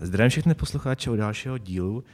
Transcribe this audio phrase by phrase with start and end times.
[0.00, 2.04] Zdravím všechny posluchače u dalšího dílu.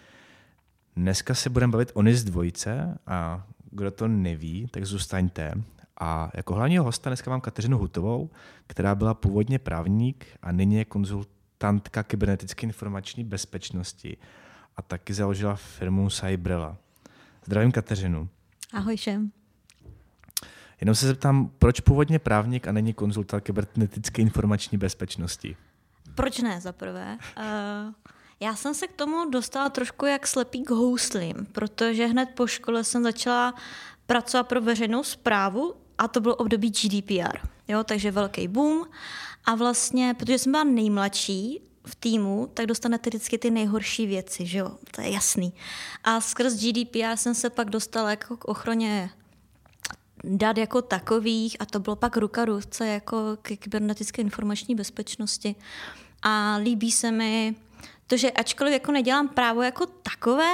[0.96, 5.52] Dneska se budeme bavit o NIS dvojce a kdo to neví, tak zůstaňte.
[6.00, 8.30] A jako hlavního hosta dneska mám Kateřinu Hutovou,
[8.66, 14.16] která byla původně právník a nyní je konzultantka kybernetické informační bezpečnosti
[14.76, 16.76] a taky založila firmu Cybrela.
[17.44, 18.28] Zdravím Kateřinu.
[18.72, 19.30] Ahoj všem.
[20.80, 25.56] Jenom se zeptám, proč původně právník a není konzultant kybernetické informační bezpečnosti?
[26.14, 27.18] Proč ne, za prvé?
[27.36, 27.92] Uh,
[28.40, 32.84] já jsem se k tomu dostala trošku jak slepý k houslím, protože hned po škole
[32.84, 33.54] jsem začala
[34.06, 37.38] pracovat pro veřejnou zprávu a to bylo období GDPR.
[37.68, 38.84] Jo, takže velký boom.
[39.44, 44.58] A vlastně, protože jsem byla nejmladší v týmu, tak dostanete vždycky ty nejhorší věci, že
[44.58, 44.70] jo?
[44.90, 45.52] To je jasný.
[46.04, 49.10] A skrz GDPR jsem se pak dostala jako k ochraně
[50.24, 55.54] dat jako takových a to bylo pak ruka ruce jako k kybernetické informační bezpečnosti.
[56.26, 57.54] A líbí se mi
[58.06, 60.52] to, že ačkoliv jako nedělám právo jako takové,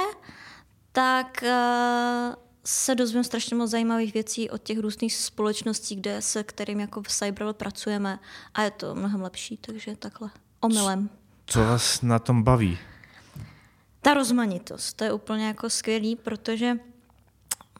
[0.91, 6.79] tak uh, se dozvím strašně moc zajímavých věcí od těch různých společností, kde se kterým
[6.79, 8.19] jako v Cyberl pracujeme
[8.53, 10.29] a je to mnohem lepší, takže takhle
[10.59, 11.09] omylem.
[11.45, 12.77] Co vás na tom baví?
[14.01, 16.77] Ta rozmanitost, to je úplně jako skvělý, protože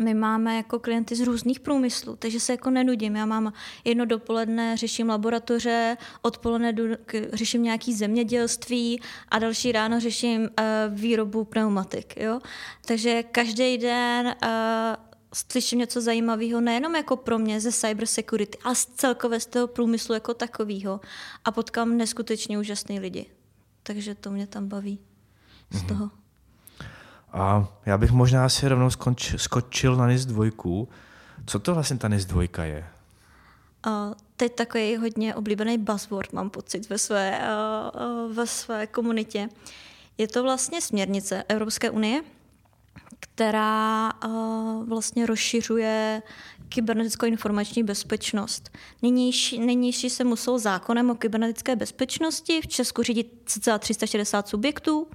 [0.02, 3.16] my máme jako klienty z různých průmyslů, takže se jako nenudím.
[3.16, 3.54] Já mám
[3.86, 6.74] jedno dopoledne, řeším laboratoře, odpoledne
[7.34, 10.48] řeším nějaký zemědělství a další ráno řeším uh,
[10.90, 12.18] výrobu pneumatik.
[12.18, 12.40] Jo?
[12.86, 14.52] Takže každý den uh,
[15.34, 19.68] slyším něco zajímavého, nejenom jako pro mě ze cyber security, ale z celkově z toho
[19.68, 21.02] průmyslu jako takového.
[21.46, 23.26] A potkám neskutečně úžasný lidi.
[23.84, 25.00] Takže to mě tam baví
[25.72, 25.88] z mm-hmm.
[25.88, 26.21] toho.
[27.34, 30.90] A já bych možná si rovnou skonč, skočil na NIS dvojku.
[31.46, 32.88] Co to vlastně ta NIS dvojka je?
[33.88, 37.42] Uh, teď takový hodně oblíbený buzzword, mám pocit, ve své,
[38.26, 39.50] uh, ve své komunitě.
[40.18, 42.22] Je to vlastně směrnice Evropské unie,
[43.20, 46.22] která uh, vlastně rozšiřuje
[46.70, 48.70] kybernetickou informační bezpečnost.
[49.02, 55.08] Nynější, nynější se musel zákonem o kybernetické bezpečnosti v Česku řídit cca 360 subjektů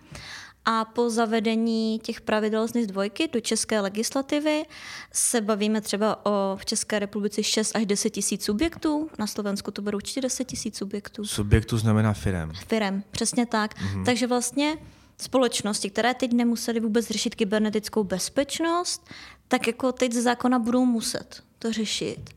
[0.66, 4.64] a po zavedení těch pravidel z NIS 2 do české legislativy
[5.12, 9.82] se bavíme třeba o v České republice 6 až 10 tisíc subjektů, na Slovensku to
[9.82, 11.24] budou určitě 10 tisíc subjektů.
[11.24, 12.52] Subjektů znamená firem.
[12.66, 13.78] Firem, přesně tak.
[13.78, 14.04] Mm-hmm.
[14.04, 14.78] Takže vlastně
[15.20, 19.10] společnosti, které teď nemuseli vůbec řešit kybernetickou bezpečnost,
[19.48, 22.30] tak jako teď ze zákona budou muset to řešit.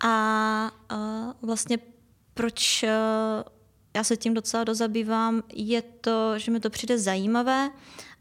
[0.00, 0.08] A,
[0.88, 1.78] a vlastně
[2.34, 2.84] proč
[3.98, 7.70] já se tím docela dozabývám, je to, že mi to přijde zajímavé,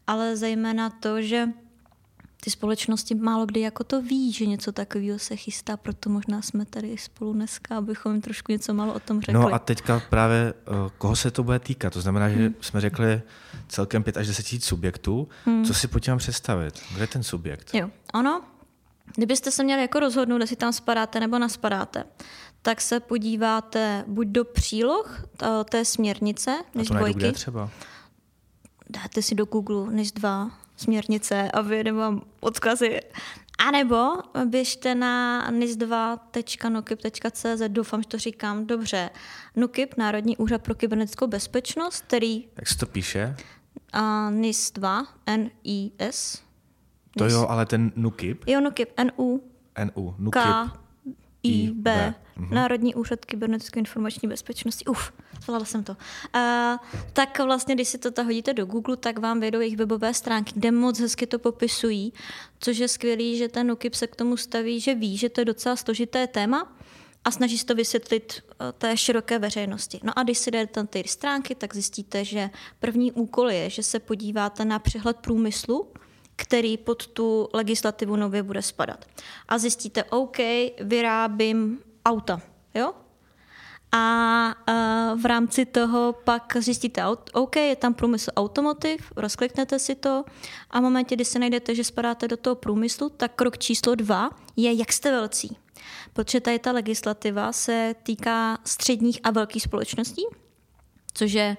[0.08, 1.48] ale zejména to, že
[2.42, 6.66] ty společnosti málo kdy jako to ví, že něco takového se chystá, proto možná jsme
[6.66, 9.34] tady spolu dneska, abychom jim trošku něco malo o tom řekli.
[9.34, 11.94] No a teďka právě, eh, koho se to bude týkat?
[11.94, 12.56] To znamená, že hmm.
[12.62, 13.22] jsme řekli
[13.68, 15.28] celkem 5 až 10 tisíc subjektů.
[15.46, 15.66] Hmm.
[15.66, 16.82] Co si pojďme představit?
[16.94, 17.74] Kde je ten subjekt?
[17.74, 18.42] Jo, ono,
[19.16, 22.04] kdybyste se měli jako rozhodnout, jestli tam spadáte nebo naspadáte,
[22.62, 25.24] tak se podíváte buď do příloh
[25.70, 27.20] té směrnice, než dvojky.
[27.20, 27.70] Kde třeba?
[28.90, 33.00] Dáte si do Google než dva směrnice a vyjedeme vám odkazy.
[33.68, 34.12] A nebo
[34.46, 39.10] běžte na nis2.nukip.cz, doufám, že to říkám dobře.
[39.56, 42.48] NUKIP, Národní úřad pro kybernetickou bezpečnost, který...
[42.56, 43.36] Jak se to píše?
[43.96, 44.02] Uh,
[44.32, 46.47] NIS2, N-I-S.
[47.18, 48.44] To jo, ale ten NUKIP?
[48.48, 49.44] Jo, NUKIP, N-U.
[49.76, 50.44] N-U, NUKIP.
[50.44, 50.72] K,
[51.44, 52.50] IB, mm-hmm.
[52.50, 54.86] Národní úřad kybernetické informační bezpečnosti.
[54.86, 55.14] Uf,
[55.44, 55.92] zvládla jsem to.
[55.92, 56.78] Uh,
[57.14, 60.72] tak vlastně, když si to hodíte do Google, tak vám vyjdou jejich webové stránky, kde
[60.72, 62.14] moc hezky to popisují,
[62.60, 65.46] což je skvělý, že ten UKIP se k tomu staví, že ví, že to je
[65.46, 66.76] docela složité téma
[67.26, 70.00] a snaží se to vysvětlit uh, té široké veřejnosti.
[70.04, 72.50] No a když si jdete na ty stránky, tak zjistíte, že
[72.80, 75.88] první úkol je, že se podíváte na přehled průmyslu,
[76.38, 79.06] který pod tu legislativu nově bude spadat.
[79.48, 80.38] A zjistíte, OK,
[80.80, 82.42] vyrábím auta,
[82.74, 82.94] jo?
[83.92, 87.02] A uh, v rámci toho pak zjistíte,
[87.34, 90.26] OK, je tam průmysl automotiv, rozkliknete si to
[90.70, 94.30] a v momentě, kdy se najdete, že spadáte do toho průmyslu, tak krok číslo dva
[94.56, 95.58] je, jak jste velcí.
[96.14, 100.26] Protože tady ta legislativa se týká středních a velkých společností,
[101.14, 101.58] což je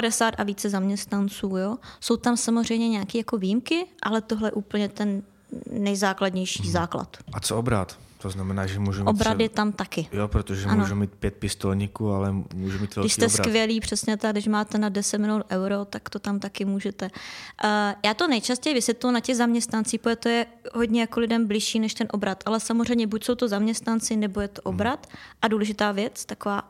[0.00, 1.56] 50 a více zaměstnanců.
[1.56, 1.76] Jo?
[2.00, 5.22] Jsou tam samozřejmě nějaké jako výjimky, ale tohle je úplně ten
[5.70, 6.72] nejzákladnější hmm.
[6.72, 7.16] základ.
[7.32, 7.98] A co obrat?
[8.18, 9.10] To znamená, že můžu mít...
[9.10, 10.08] Obrat je tam taky.
[10.12, 10.76] Jo, protože ano.
[10.76, 13.46] můžu mít pět pistolníků, ale můžu mít velký Když jste obrat.
[13.46, 17.04] skvělý, přesně tak, když máte na 10 milionů euro, tak to tam taky můžete.
[17.04, 17.70] Uh,
[18.04, 21.94] já to nejčastěji vysvětluji na těch zaměstnancích, protože to je hodně jako lidem blížší než
[21.94, 22.42] ten obrat.
[22.46, 25.06] Ale samozřejmě buď jsou to zaměstnanci, nebo je to obrat.
[25.06, 25.16] Hmm.
[25.42, 26.62] A důležitá věc, taková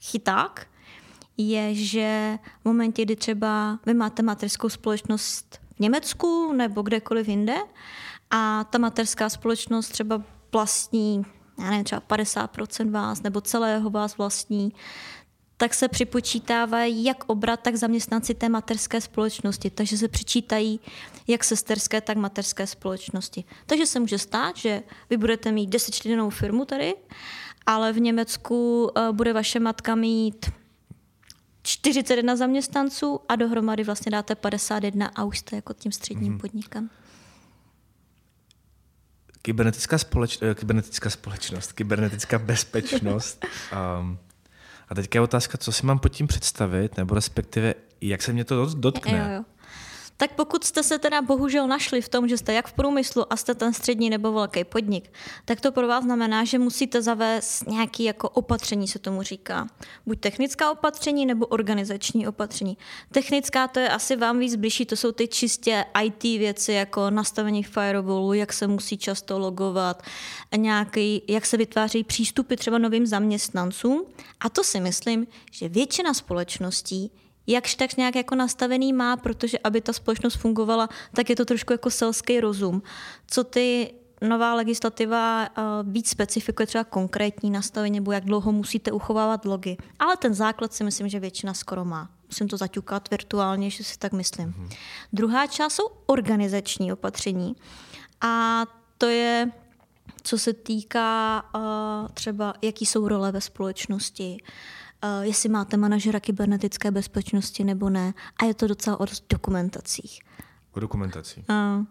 [0.00, 0.66] chyták,
[1.36, 7.54] je, že v momentě, kdy třeba vy máte mateřskou společnost v Německu nebo kdekoliv jinde
[8.30, 10.22] a ta mateřská společnost třeba
[10.52, 11.22] vlastní,
[11.58, 14.72] já nevím, třeba 50% vás nebo celého vás vlastní,
[15.56, 19.70] tak se připočítávají jak obrat, tak zaměstnanci té materské společnosti.
[19.70, 20.80] Takže se přičítají
[21.26, 23.44] jak sesterské, tak materské společnosti.
[23.66, 26.94] Takže se může stát, že vy budete mít desetičlennou firmu tady,
[27.66, 30.46] ale v Německu uh, bude vaše matka mít
[31.66, 36.40] 41 zaměstnanců a dohromady vlastně dáte 51 a už jste jako tím středním hmm.
[36.40, 36.90] podnikem.
[39.42, 43.46] Kybernetická, společ, eh, kybernetická společnost, kybernetická bezpečnost.
[44.00, 44.18] um,
[44.88, 48.44] a teďka je otázka, co si mám pod tím představit, nebo respektive, jak se mě
[48.44, 49.18] to dotkne.
[49.18, 49.55] Jo, jo
[50.16, 53.36] tak pokud jste se teda bohužel našli v tom, že jste jak v průmyslu a
[53.36, 55.12] jste ten střední nebo velký podnik,
[55.44, 59.66] tak to pro vás znamená, že musíte zavést nějaký jako opatření, se tomu říká.
[60.06, 62.78] Buď technická opatření nebo organizační opatření.
[63.12, 67.62] Technická to je asi vám víc blížší, to jsou ty čistě IT věci, jako nastavení
[67.62, 70.02] firewallu, jak se musí často logovat,
[70.56, 74.04] nějaký, jak se vytváří přístupy třeba novým zaměstnancům.
[74.40, 77.10] A to si myslím, že většina společností
[77.46, 81.72] jakž tak nějak jako nastavený má, protože aby ta společnost fungovala, tak je to trošku
[81.72, 82.82] jako selský rozum.
[83.26, 89.44] Co ty nová legislativa uh, víc specifikuje třeba konkrétní nastavení, nebo jak dlouho musíte uchovávat
[89.44, 89.76] logy.
[89.98, 92.10] Ale ten základ si myslím, že většina skoro má.
[92.28, 94.48] Musím to zaťukat virtuálně, že si tak myslím.
[94.48, 94.76] Mm-hmm.
[95.12, 97.56] Druhá část jsou organizační opatření.
[98.20, 98.64] A
[98.98, 99.50] to je,
[100.22, 101.60] co se týká uh,
[102.14, 104.48] třeba, jaký jsou role ve společnosti, uh,
[105.20, 108.14] jestli máte manažera kybernetické bezpečnosti nebo ne.
[108.42, 110.20] A je to docela o dokumentacích.
[110.72, 111.44] O dokumentací.
[111.50, 111.84] Uh,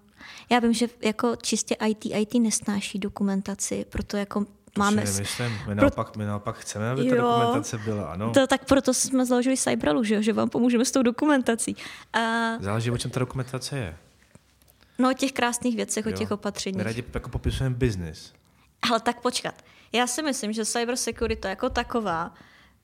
[0.50, 5.08] já vím, že jako čistě IT, IT nesnáší dokumentaci, proto jako to máme...
[5.08, 5.60] Si nemyslím.
[5.68, 8.32] My, naopak, my naopak chceme, aby ta jo, dokumentace byla, ano.
[8.32, 11.76] To, tak proto jsme založili Cybralu, že, že vám pomůžeme s tou dokumentací.
[11.76, 13.98] Uh, Záleží, o čem ta dokumentace je.
[15.00, 16.12] No o těch krásných věcech, jo.
[16.12, 16.78] o těch opatřeních.
[16.78, 18.34] My rádi jako popisujeme business.
[18.92, 19.56] Ale tak počkat.
[19.92, 22.34] Já si myslím, že cyber security jako taková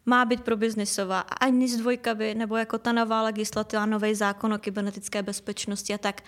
[0.06, 4.16] má být pro biznisová a ani z dvojka by, nebo jako ta nová legislativa, nový
[4.16, 6.22] zákon o kybernetické bezpečnosti a tak,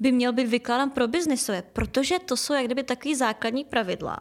[0.00, 4.18] by měl být vykládán pro biznisové, protože to jsou jak kdyby takový základní pravidla,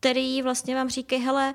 [0.00, 1.54] který vlastně vám říkají, hele,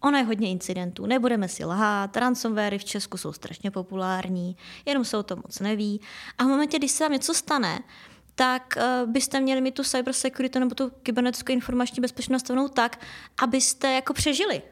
[0.00, 4.56] ono je hodně incidentů, nebudeme si lhát, ransomwary v Česku jsou strašně populární,
[4.86, 6.00] jenom se o tom moc neví.
[6.38, 7.80] A v momentě, když se vám něco stane,
[8.34, 13.00] tak uh, byste měli mít tu cyber security nebo tu kybernetickou informační bezpečnost tak,
[13.42, 14.62] abyste jako přežili.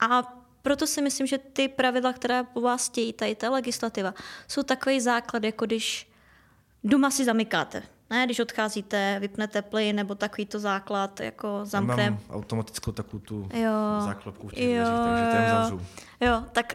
[0.00, 4.14] A proto si myslím, že ty pravidla, která po vás chtějí, tady ta legislativa,
[4.48, 6.10] jsou takový základ, jako když
[6.84, 7.82] doma si zamykáte.
[8.10, 12.10] Ne, když odcházíte, vypnete plyn nebo takový to základ, jako zamkne.
[12.10, 13.70] Mám automatickou takovou tu jo,
[14.00, 15.86] záklopku v těch jo, dveřích, takže to zavřu.
[16.20, 16.74] Jo, tak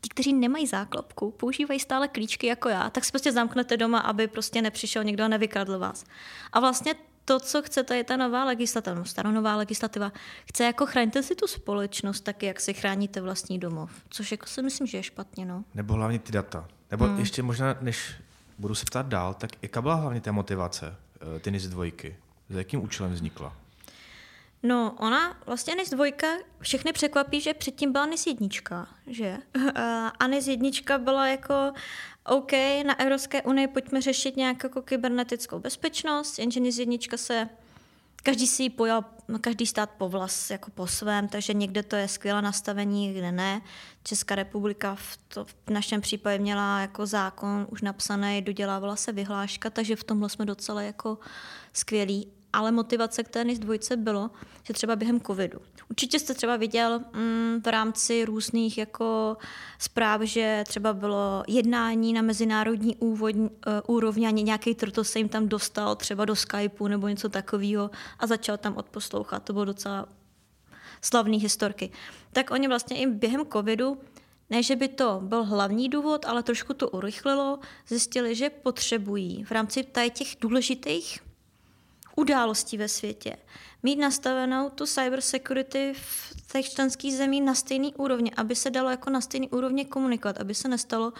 [0.00, 4.28] ti, kteří nemají záklopku, používají stále klíčky jako já, tak si prostě zamknete doma, aby
[4.28, 6.04] prostě nepřišel někdo a nevykradl vás.
[6.52, 6.94] A vlastně
[7.24, 10.12] to, co chcete, je ta nová legislativa, no, starou nová legislativa.
[10.48, 13.90] Chce jako chraňte si tu společnost taky, jak si chráníte vlastní domov.
[14.08, 15.46] Což jako si myslím, že je špatně.
[15.46, 15.64] No.
[15.74, 16.68] Nebo hlavně ty data.
[16.90, 17.18] Nebo hmm.
[17.18, 18.14] ještě možná, než
[18.58, 20.96] budu se ptát dál, tak jaká byla hlavně ta motivace
[21.36, 22.16] eh, ty dvojky?
[22.48, 23.56] Za jakým účelem vznikla?
[24.64, 26.26] No, ona vlastně NIS dvojka
[26.60, 29.36] všechny překvapí, že předtím byla NIS jednička, že?
[30.18, 31.72] A NIS jednička byla jako
[32.26, 32.52] OK,
[32.86, 37.48] na Evropské unii pojďme řešit nějak jako kybernetickou bezpečnost, jenže NIS jednička se
[38.24, 39.04] každý si ji pojal,
[39.40, 43.60] každý stát po vlas, jako po svém, takže někde to je skvělé nastavení, kde ne.
[44.02, 49.70] Česká republika v, to, v našem případě měla jako zákon už napsaný, dodělávala se vyhláška,
[49.70, 51.18] takže v tomhle jsme docela jako
[51.72, 54.30] skvělí ale motivace k té NIS dvojce bylo,
[54.62, 55.58] že třeba během covidu.
[55.90, 59.36] Určitě jste třeba viděl mm, v rámci různých jako
[59.78, 63.50] zpráv, že třeba bylo jednání na mezinárodní úvod, uh,
[63.86, 68.26] úrovni a nějaký trto se jim tam dostal třeba do Skypeu nebo něco takového a
[68.26, 69.42] začal tam odposlouchat.
[69.42, 70.08] To bylo docela
[71.02, 71.90] slavný historky.
[72.32, 73.98] Tak oni vlastně i během covidu
[74.50, 77.58] ne, že by to byl hlavní důvod, ale trošku to urychlilo,
[77.88, 81.23] zjistili, že potřebují v rámci těch důležitých
[82.16, 83.36] událostí ve světě.
[83.82, 88.90] Mít nastavenou tu cyber security v těch členských zemí na stejný úrovni, aby se dalo
[88.90, 91.12] jako na stejný úrovni komunikovat, aby se nestalo,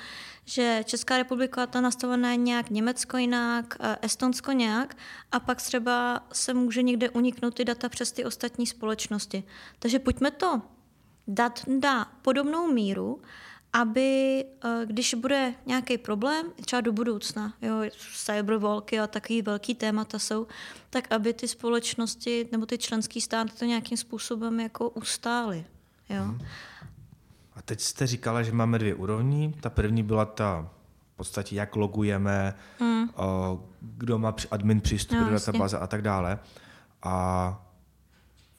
[0.45, 4.97] že Česká republika to nastavená je nějak Německo jinak, Estonsko nějak
[5.33, 9.45] a pak třeba se může někde uniknout ty data přes ty ostatní společnosti.
[9.79, 10.63] Takže pojďme to
[11.29, 13.23] dát na podobnou míru,
[13.75, 17.75] aby eh, když bude nějaký problém, třeba do budoucna, jo,
[18.25, 20.47] cyberwalky a takový velký témata jsou,
[20.91, 25.65] tak aby ty společnosti nebo ty členský státy to nějakým způsobem jako ustály.
[26.11, 26.23] Jo.
[26.23, 26.39] Hmm.
[27.55, 29.55] A teď jste říkala, že máme dvě úrovni.
[29.61, 30.71] Ta první byla ta
[31.13, 33.09] v podstatě, jak logujeme, mm.
[33.15, 36.39] o, kdo má admin přístup no, do databáze a tak dále.
[37.03, 37.64] A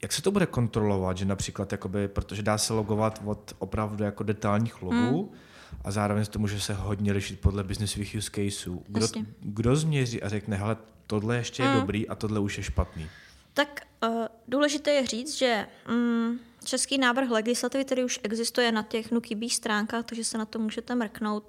[0.06, 4.24] jak se to bude kontrolovat, že například, jakoby, protože dá se logovat od opravdu jako
[4.24, 5.40] detailních logů, mm.
[5.84, 8.84] a zároveň to může se hodně lišit podle businessových use caseů.
[8.88, 9.08] Kdo,
[9.40, 11.80] kdo změří a řekne, hele, tohle ještě je mm.
[11.80, 13.08] dobrý a tohle už je špatný?
[13.54, 19.12] Tak uh, důležité je říct, že um, český návrh legislativy, který už existuje na těch
[19.12, 21.44] nukibých stránkách, takže se na to můžete mrknout.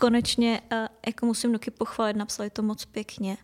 [0.00, 3.36] Konečně, uh, jako musím Nuky pochválit, napsali to moc pěkně.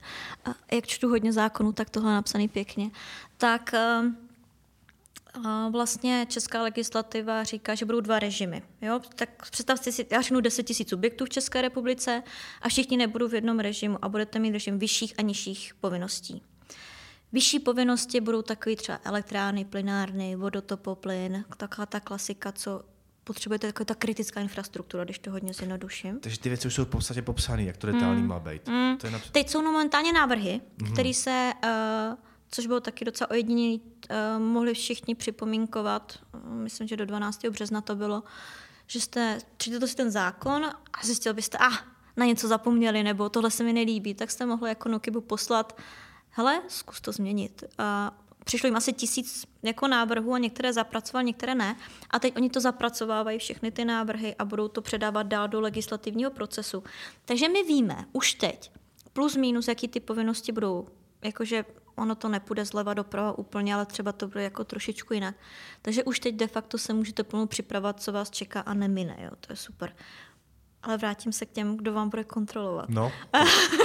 [0.73, 2.91] Jak čtu hodně zákonů, tak tohle je napsaný pěkně.
[3.37, 8.63] Tak uh, vlastně česká legislativa říká, že budou dva režimy.
[8.83, 9.01] Jo?
[9.15, 12.23] Tak představte si, já řeknu 10 000 subjektů v České republice
[12.63, 16.43] a všichni nebudou v jednom režimu a budete mít režim vyšších a nižších povinností.
[17.33, 22.83] Vyšší povinnosti budou takový třeba elektrárny, plynárny, vodotopoplyn, taková ta klasika, co
[23.27, 26.21] potřebujete taková ta kritická infrastruktura, když to hodně zjednoduším.
[26.21, 28.29] Takže ty věci už jsou v podstatě popsané, jak to detailní mm.
[28.29, 28.69] má být.
[28.69, 28.97] Mm.
[28.97, 29.33] To je napřed...
[29.33, 30.93] Teď jsou momentálně návrhy, mm.
[30.93, 31.71] které se, uh,
[32.51, 37.47] což bylo taky docela ojedinělý, uh, mohli všichni připomínkovat, uh, myslím, že do 12.
[37.47, 38.23] března to bylo,
[38.87, 41.77] že jste, přijde si ten zákon a zjistil byste, ah,
[42.17, 45.81] na něco zapomněli, nebo tohle se mi nelíbí, tak jste mohli jako Nokibu poslat
[46.31, 47.65] hele, zkus to změnit.
[47.79, 51.77] A přišlo jim asi tisíc jako návrhů a některé zapracoval, některé ne.
[52.11, 56.31] A teď oni to zapracovávají všechny ty návrhy a budou to předávat dál do legislativního
[56.31, 56.85] procesu.
[57.25, 58.71] Takže my víme už teď,
[59.13, 60.87] plus minus, jaký ty povinnosti budou.
[61.25, 65.35] Jakože ono to nepůjde zleva doprava úplně, ale třeba to bude jako trošičku jinak.
[65.83, 69.17] Takže už teď de facto se můžete plnou připravovat, co vás čeká a nemine.
[69.21, 69.31] Jo?
[69.41, 69.97] To je super
[70.87, 72.89] ale vrátím se k těm, kdo vám bude kontrolovat.
[72.89, 73.13] No,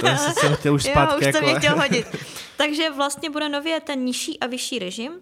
[0.00, 1.24] to jsem chtěl už zpátky.
[1.24, 1.58] jo, už jako...
[1.58, 2.06] chtěl hodit.
[2.56, 5.12] Takže vlastně bude nově ten nižší a vyšší režim.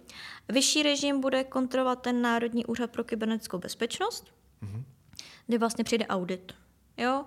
[0.49, 4.33] Vyšší režim bude kontrolovat ten Národní úřad pro kybernetickou bezpečnost,
[4.63, 4.85] mm-hmm.
[5.47, 6.55] kde vlastně přijde audit.
[6.97, 7.25] Jo?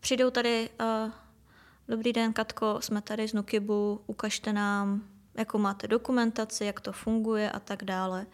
[0.00, 1.10] Přijdou tady, uh,
[1.88, 5.02] dobrý den Katko, jsme tady z Nukibu, ukažte nám,
[5.34, 8.26] jakou máte dokumentaci, jak to funguje a tak dále.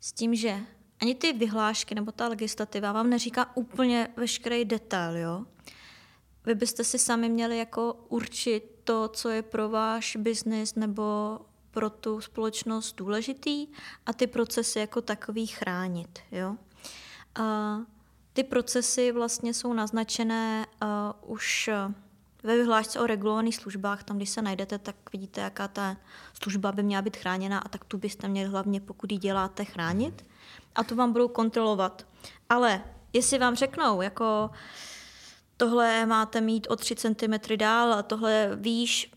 [0.00, 0.60] S tím, že
[1.00, 5.44] ani ty vyhlášky nebo ta legislativa vám neříká úplně veškerý detail, jo.
[6.46, 11.38] Vy byste si sami měli jako určit to, co je pro váš biznis nebo
[11.70, 13.66] pro tu společnost důležitý
[14.06, 16.56] a ty procesy jako takový chránit, jo.
[17.34, 17.78] A
[18.32, 21.70] ty procesy vlastně jsou naznačené uh, už
[22.42, 25.96] ve vyhlášce o regulovaných službách, tam když se najdete, tak vidíte, jaká ta
[26.42, 30.27] služba by měla být chráněna a tak tu byste měli hlavně, pokud ji děláte, chránit
[30.74, 32.06] a to vám budou kontrolovat.
[32.48, 34.50] Ale jestli vám řeknou, jako
[35.56, 39.12] tohle máte mít o 3 cm dál a tohle výš,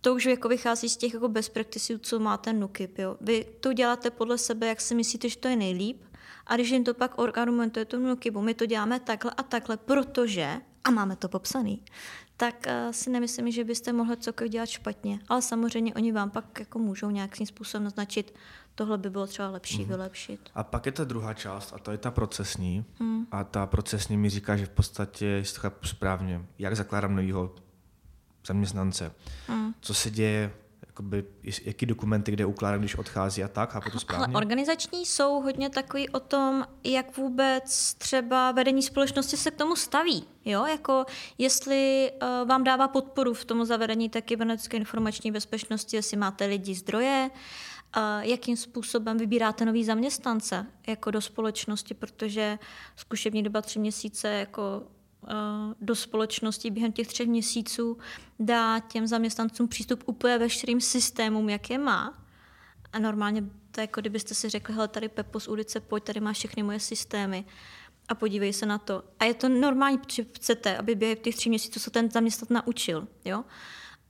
[0.00, 2.98] to už jako vychází z těch jako best practices, co má ten NUKIP.
[2.98, 3.16] Jo.
[3.20, 6.02] Vy to děláte podle sebe, jak si myslíte, že to je nejlíp.
[6.46, 10.60] A když jim to pak argumentuje to NUKIPu, my to děláme takhle a takhle, protože,
[10.84, 11.84] a máme to popsaný,
[12.36, 15.18] tak uh, si nemyslím, že byste mohli cokoliv dělat špatně.
[15.28, 18.34] Ale samozřejmě oni vám pak jako můžou nějakým způsobem naznačit,
[18.76, 19.88] tohle by bylo třeba lepší mm.
[19.88, 20.40] vylepšit.
[20.54, 22.84] A pak je ta druhá část, a to je ta procesní.
[23.00, 23.26] Mm.
[23.30, 27.54] A ta procesní mi říká, že v podstatě, jestli chápu správně, jak zakládám novýho
[28.46, 29.12] zaměstnance,
[29.48, 29.74] mm.
[29.80, 30.52] co se děje
[30.86, 31.24] jakoby,
[31.64, 34.26] jaký dokumenty, kde ukládám, když odchází a tak, chápu to správně?
[34.26, 39.76] Ale organizační jsou hodně takový o tom, jak vůbec třeba vedení společnosti se k tomu
[39.76, 40.24] staví.
[40.44, 40.66] Jo?
[40.66, 41.06] Jako
[41.38, 46.74] jestli uh, vám dává podporu v tomu zavedení té kybernetické informační bezpečnosti, jestli máte lidi
[46.74, 47.40] zdroje, uh,
[48.20, 52.58] jakým způsobem vybíráte nový zaměstnance jako do společnosti, protože
[52.96, 54.82] zkušební doba tři měsíce jako
[55.80, 57.98] do společnosti během těch třech měsíců
[58.38, 62.22] dá těm zaměstnancům přístup úplně veškerým systémům, jak je má.
[62.92, 66.20] A normálně to je jako kdybyste si řekli, hele, tady Pepo z ulice, pojď, tady
[66.20, 67.44] máš všechny moje systémy
[68.08, 69.02] a podívej se na to.
[69.18, 73.08] A je to normální, protože chcete, aby během těch tří měsíců se ten zaměstnat naučil.
[73.24, 73.44] Jo?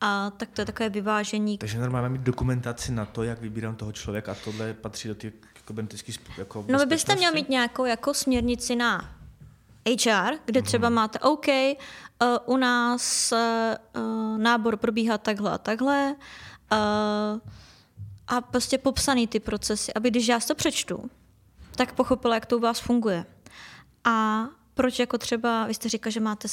[0.01, 1.59] A tak to je takové vyvážení.
[1.59, 5.35] Takže normálně mít dokumentaci na to, jak vybírám toho člověka a tohle patří do těch
[5.65, 9.17] kybernetických jako No vy byste měl mít nějakou jako směrnici na
[9.87, 16.15] HR, kde třeba máte OK, uh, u nás uh, nábor probíhá takhle a takhle
[16.73, 17.41] uh,
[18.29, 21.11] a prostě popsaný ty procesy, aby když já to přečtu,
[21.77, 23.27] tak pochopila, jak to u vás funguje.
[24.05, 26.49] A proč jako třeba, vy jste říkal, že máte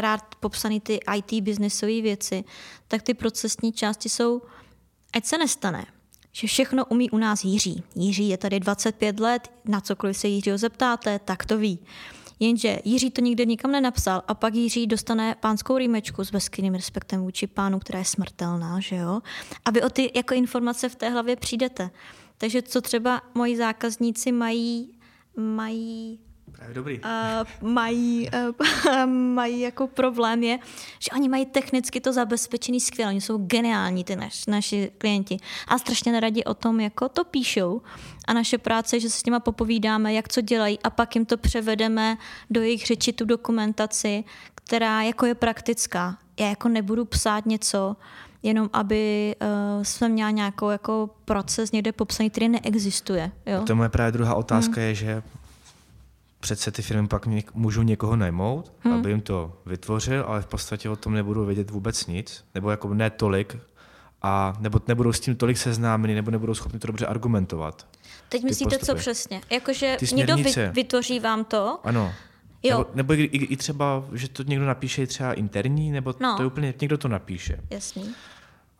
[0.00, 2.44] rád popsaný ty IT biznesové věci,
[2.88, 4.42] tak ty procesní části jsou,
[5.12, 5.86] ať se nestane,
[6.32, 7.82] že všechno umí u nás Jiří.
[7.94, 11.78] Jiří je tady 25 let, na cokoliv se Jiřího zeptáte, tak to ví.
[12.40, 17.20] Jenže Jiří to nikde nikam nenapsal a pak Jiří dostane pánskou rýmečku s veskyným respektem
[17.20, 19.20] vůči pánu, která je smrtelná, že jo?
[19.64, 21.90] A vy o ty jako informace v té hlavě přijdete.
[22.38, 24.94] Takže co třeba moji zákazníci mají
[25.36, 26.20] mají
[26.52, 27.00] Právě dobrý.
[27.00, 30.58] Uh, mají, uh, mají jako problém je,
[30.98, 35.36] že oni mají technicky to zabezpečený skvěle, oni jsou geniální ty naš, naši klienti
[35.68, 37.82] a strašně neradi o tom jako to píšou
[38.28, 41.26] a naše práce je, že se s nima popovídáme, jak co dělají a pak jim
[41.26, 42.16] to převedeme
[42.50, 44.24] do jejich řeči, tu dokumentaci,
[44.54, 46.18] která jako je praktická.
[46.40, 47.96] Já jako nebudu psát něco,
[48.42, 53.32] jenom aby uh, jsme měla nějakou jako proces někde popsaný, který neexistuje.
[53.46, 53.62] Jo?
[53.66, 54.84] To je moje právě druhá otázka hmm.
[54.84, 55.22] je, že
[56.40, 58.94] přece ty firmy pak něk, můžou někoho najmout, hmm.
[58.94, 62.94] aby jim to vytvořil, ale v podstatě o tom nebudou vědět vůbec nic, nebo jako
[62.94, 63.56] ne tolik,
[64.22, 67.86] a nebo nebudou s tím tolik seznámeni, nebo nebudou schopni to dobře argumentovat.
[68.28, 68.86] Teď myslíte postupy.
[68.86, 69.40] co přesně?
[69.50, 70.36] Jakože někdo
[70.72, 72.12] vytvoří vám to, ano.
[72.62, 72.78] Jo.
[72.78, 76.36] Nebo, nebo i, i, i třeba, že to někdo napíše třeba interní, nebo no.
[76.36, 77.60] to je úplně, někdo to napíše.
[77.70, 78.14] Jasný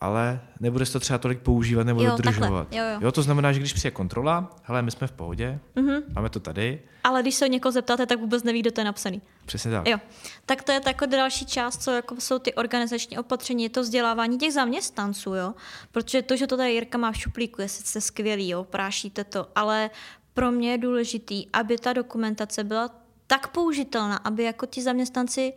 [0.00, 2.68] ale nebude se to třeba tolik používat nebo jo, dodržovat.
[2.70, 2.98] Jo, jo.
[3.00, 6.02] jo, to znamená, že když přijde kontrola, hele, my jsme v pohodě, mm-hmm.
[6.14, 6.82] máme to tady.
[7.04, 9.22] Ale když se někoho zeptáte, tak vůbec neví, kdo to je napsaný.
[9.46, 9.88] Přesně tak.
[9.88, 9.98] Jo.
[10.46, 14.38] Tak to je jako další část, co jako jsou ty organizační opatření, je to vzdělávání
[14.38, 15.54] těch zaměstnanců, jo.
[15.92, 19.46] Protože to, že to tady Jirka má v šuplíku, je sice skvělý, jo, prášíte to,
[19.54, 19.90] ale
[20.34, 22.90] pro mě je důležitý, aby ta dokumentace byla
[23.26, 25.52] tak použitelná, aby jako ti zaměstnanci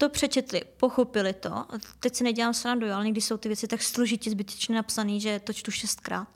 [0.00, 1.64] to přečetli, pochopili to.
[2.00, 5.52] Teď si nedělám srandu, ale někdy jsou ty věci tak složitě zbytečně napsané, že to
[5.52, 6.28] čtu šestkrát.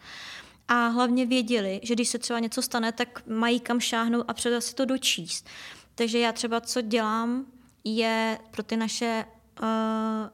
[0.69, 4.61] A hlavně věděli, že když se třeba něco stane, tak mají kam šáhnout a přede
[4.61, 5.47] si to dočíst.
[5.95, 7.47] Takže já třeba, co dělám,
[7.85, 9.25] je pro ty naše
[9.63, 9.69] uh,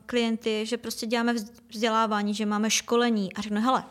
[0.07, 1.35] klienty, že prostě děláme
[1.69, 3.85] vzdělávání, že máme školení a řeknu, hele,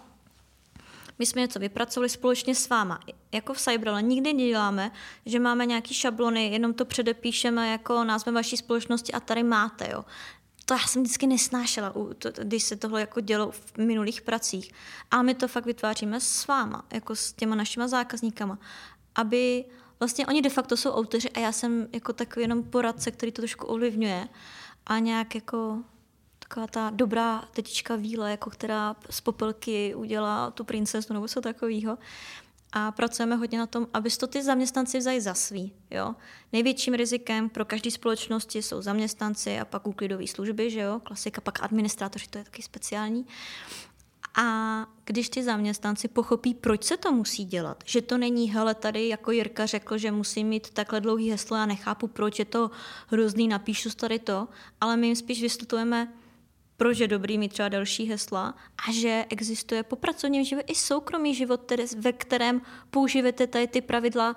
[1.20, 3.00] my jsme něco vypracovali společně s váma.
[3.32, 4.92] Jako v Cyberle nikdy neděláme,
[5.26, 9.90] že máme nějaký šablony, jenom to předepíšeme jako názvem vaší společnosti a tady máte.
[9.92, 10.06] Jo.
[10.66, 11.94] To já jsem vždycky nesnášela,
[12.44, 14.72] když se tohle jako dělo v minulých pracích.
[15.12, 18.60] A my to fakt vytváříme s váma, jako s těma našima zákazníkama,
[19.16, 19.66] aby
[20.00, 23.42] vlastně oni de facto jsou autoři a já jsem jako takový jenom poradce, který to
[23.42, 24.28] trošku ovlivňuje
[24.86, 25.84] a nějak jako
[26.50, 31.98] taková ta dobrá tetička Víle, jako která z popelky udělá tu princesu nebo co takového.
[32.72, 35.74] A pracujeme hodně na tom, aby to ty zaměstnanci vzali za svý.
[35.92, 36.16] Jo?
[36.54, 41.02] Největším rizikem pro každý společnosti jsou zaměstnanci a pak úklidové služby, že jo?
[41.04, 43.26] klasika, pak administrátoři, to je taky speciální.
[44.36, 49.08] A když ty zaměstnanci pochopí, proč se to musí dělat, že to není, hele, tady
[49.08, 52.72] jako Jirka řekl, že musí mít takhle dlouhý heslo, já nechápu, proč je to
[53.08, 54.48] hrozný, napíšu tady to,
[54.82, 56.14] ale my jim spíš vysvětlujeme,
[56.80, 58.56] proč je dobrý mít třeba další hesla
[58.88, 63.82] a že existuje po pracovním životě i soukromý život, tedy, ve kterém použijete tady ty
[63.82, 64.36] pravidla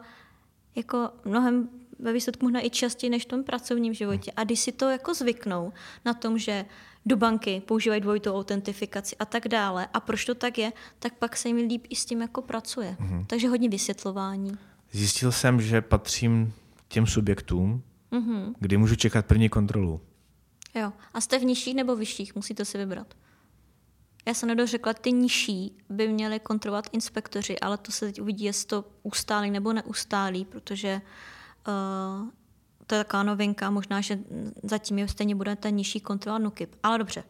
[0.77, 4.33] jako mnohem ve výsledku možná i častěji než v tom pracovním životě.
[4.37, 5.73] A když si to jako zvyknou
[6.05, 6.65] na tom, že
[7.07, 9.89] do banky používají dvojitou autentifikaci a tak dále.
[9.95, 12.97] A proč to tak je, tak pak se jim líp i s tím jako pracuje.
[13.01, 13.27] Mm-hmm.
[13.27, 14.59] Takže hodně vysvětlování.
[14.93, 16.53] Zjistil jsem, že patřím
[16.89, 18.55] těm subjektům, mm-hmm.
[18.61, 20.01] kdy můžu čekat první kontrolu.
[20.75, 20.93] Jo.
[21.15, 22.35] A jste v nižších nebo vyšších?
[22.35, 23.15] Musíte si vybrat.
[24.27, 28.67] Já jsem nedořekla, ty nižší by měly kontrolovat inspektoři, ale to se teď uvidí, jestli
[28.67, 31.01] to ustálí nebo neustálí, protože
[31.69, 32.29] uh,
[32.87, 34.19] to je taková novinka, možná, že
[34.63, 36.77] zatím je stejně bude ten nižší kontrola NUKIP.
[36.83, 37.25] Ale dobře,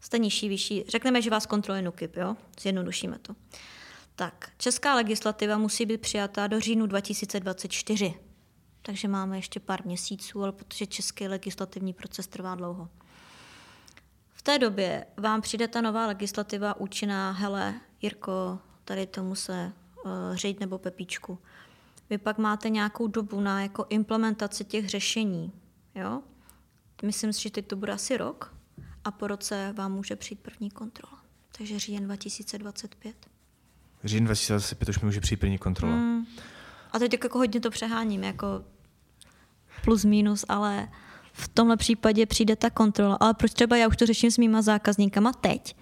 [0.00, 0.84] jste nižší, vyšší.
[0.88, 2.36] Řekneme, že vás kontroluje NUKIP, jo?
[2.60, 3.34] Zjednodušíme to.
[4.16, 8.14] Tak, česká legislativa musí být přijatá do říjnu 2024
[8.88, 12.88] takže máme ještě pár měsíců, ale protože český legislativní proces trvá dlouho.
[14.32, 19.72] V té době vám přijde ta nová legislativa účinná, hele, Jirko, tady tomu se
[20.04, 21.38] uh, řejít nebo pepíčku.
[22.10, 25.52] Vy pak máte nějakou dobu na jako implementaci těch řešení.
[25.94, 26.22] Jo?
[27.02, 28.54] Myslím si, že teď to bude asi rok
[29.04, 31.22] a po roce vám může přijít první kontrola.
[31.58, 33.26] Takže říjen 2025.
[34.04, 35.96] Říjen 2025 už mi může přijít první kontrola.
[35.96, 36.26] Mm.
[36.92, 38.64] A teď jako hodně to přeháním, jako
[39.88, 40.88] plus minus, ale
[41.32, 43.16] v tomhle případě přijde ta kontrola.
[43.20, 45.76] Ale proč třeba já už to řeším s mýma zákazníkama teď?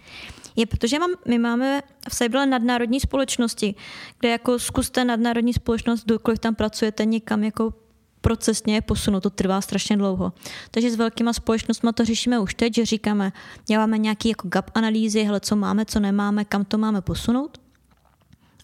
[0.57, 3.75] Je protože mám, my máme v Cyber nadnárodní společnosti,
[4.19, 7.75] kde jako zkuste nadnárodní společnost, dokoliv tam pracujete, někam jako
[8.21, 10.33] procesně je posunout, to trvá strašně dlouho.
[10.71, 13.33] Takže s velkýma společnostmi to řešíme už teď, že říkáme,
[13.67, 17.66] děláme nějaký jako gap analýzy, hele, co máme, co nemáme, kam to máme posunout.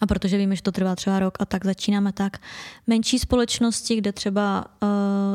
[0.03, 2.37] A protože víme, že to trvá třeba rok a tak začínáme tak.
[2.87, 4.89] Menší společnosti, kde třeba uh,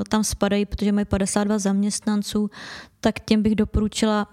[0.09, 2.50] tam spadají, protože mají 52 zaměstnanců,
[3.00, 4.28] tak těm bych doporučila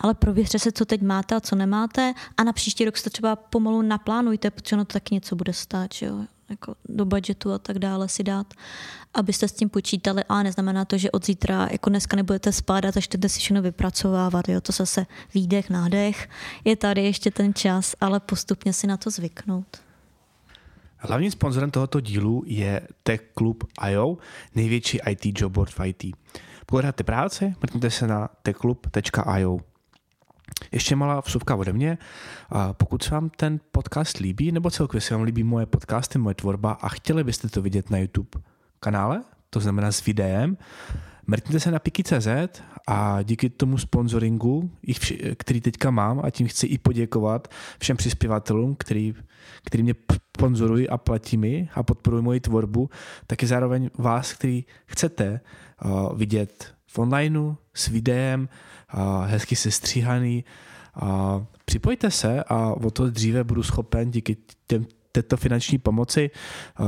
[0.00, 3.36] ale prověřte se, co teď máte a co nemáte a na příští rok se třeba
[3.36, 6.24] pomalu naplánujte, protože ono to taky něco bude stát, že jo?
[6.50, 8.54] Jako do budgetu a tak dále si dát,
[9.14, 12.90] abyste s tím počítali, ale neznamená to, že od zítra, jako dneska nebudete spát a
[12.90, 14.60] začnete si všechno vypracovávat, jo?
[14.60, 16.28] to zase výdech, nádech,
[16.64, 19.66] je tady ještě ten čas, ale postupně si na to zvyknout.
[20.98, 24.18] Hlavním sponzorem tohoto dílu je Tech Club IO,
[24.54, 26.16] největší IT job board v IT.
[26.66, 29.69] Pokud práci, mrkněte se na techclub.io.
[30.72, 31.98] Ještě malá vsuvka ode mě.
[32.72, 36.72] Pokud se vám ten podcast líbí, nebo celkově se vám líbí moje podcasty, moje tvorba
[36.72, 38.30] a chtěli byste to vidět na YouTube
[38.80, 40.56] kanále, to znamená s videem,
[41.26, 42.28] mrkněte se na Piki.cz
[42.86, 44.70] a díky tomu sponsoringu,
[45.36, 49.14] který teďka mám, a tím chci i poděkovat všem přispěvatelům, který,
[49.64, 49.94] který mě
[50.36, 52.90] sponzorují a platí mi a podporují moji tvorbu,
[53.26, 55.40] tak i zároveň vás, který chcete
[55.84, 58.48] uh, vidět v onlineu s videem,
[58.94, 60.44] uh, hezky sestříhaný,
[61.02, 61.08] uh,
[61.64, 66.30] připojte se a o to dříve budu schopen díky těm, této finanční pomoci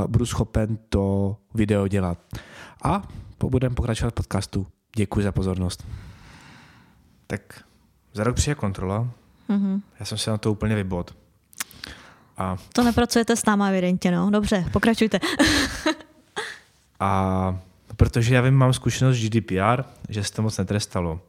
[0.07, 2.19] budu schopen to video dělat.
[2.85, 3.03] A
[3.51, 4.67] budeme pokračovat v podcastu.
[4.97, 5.87] Děkuji za pozornost.
[7.27, 7.65] Tak
[8.13, 9.09] za rok přijde kontrola.
[9.51, 9.81] Mm-hmm.
[10.01, 11.15] Já jsem se na to úplně vybod.
[12.37, 12.57] A...
[12.73, 14.31] To nepracujete s náma evidentně, no.
[14.31, 15.21] Dobře, pokračujte.
[17.01, 17.61] a
[17.97, 21.21] protože já vím, mám zkušenost s GDPR, že se to moc netrestalo.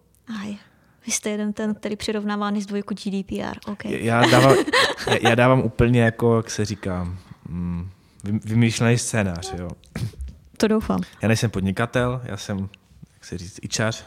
[0.41, 0.57] Aj.
[1.05, 3.71] Vy jste jeden ten, který přirovnávány s dvojku GDPR.
[3.71, 4.03] Okay.
[4.03, 4.55] Já, dávám,
[5.07, 7.07] já, já dávám úplně jako, jak se říká,
[7.49, 7.89] mm,
[8.23, 9.53] vymýšlený scénář.
[9.57, 9.69] Jo.
[10.57, 10.99] To doufám.
[11.21, 12.69] Já nejsem podnikatel, já jsem,
[13.13, 14.05] jak se říct, ičař.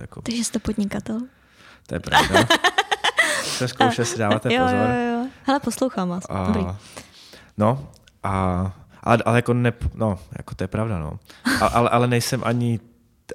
[0.00, 0.22] Jako...
[0.22, 1.20] Takže jste podnikatel?
[1.86, 2.46] To je pravda.
[3.42, 4.78] jsem zkoušel, si dáváte jo, pozor.
[4.78, 5.26] Jo, jo.
[5.42, 6.24] Hele, poslouchám vás.
[6.28, 6.66] A, Dobrý.
[7.58, 7.88] No,
[8.22, 11.18] a, ale, ale jako, ne, no, jako to je pravda, no.
[11.60, 12.80] A, ale, ale nejsem ani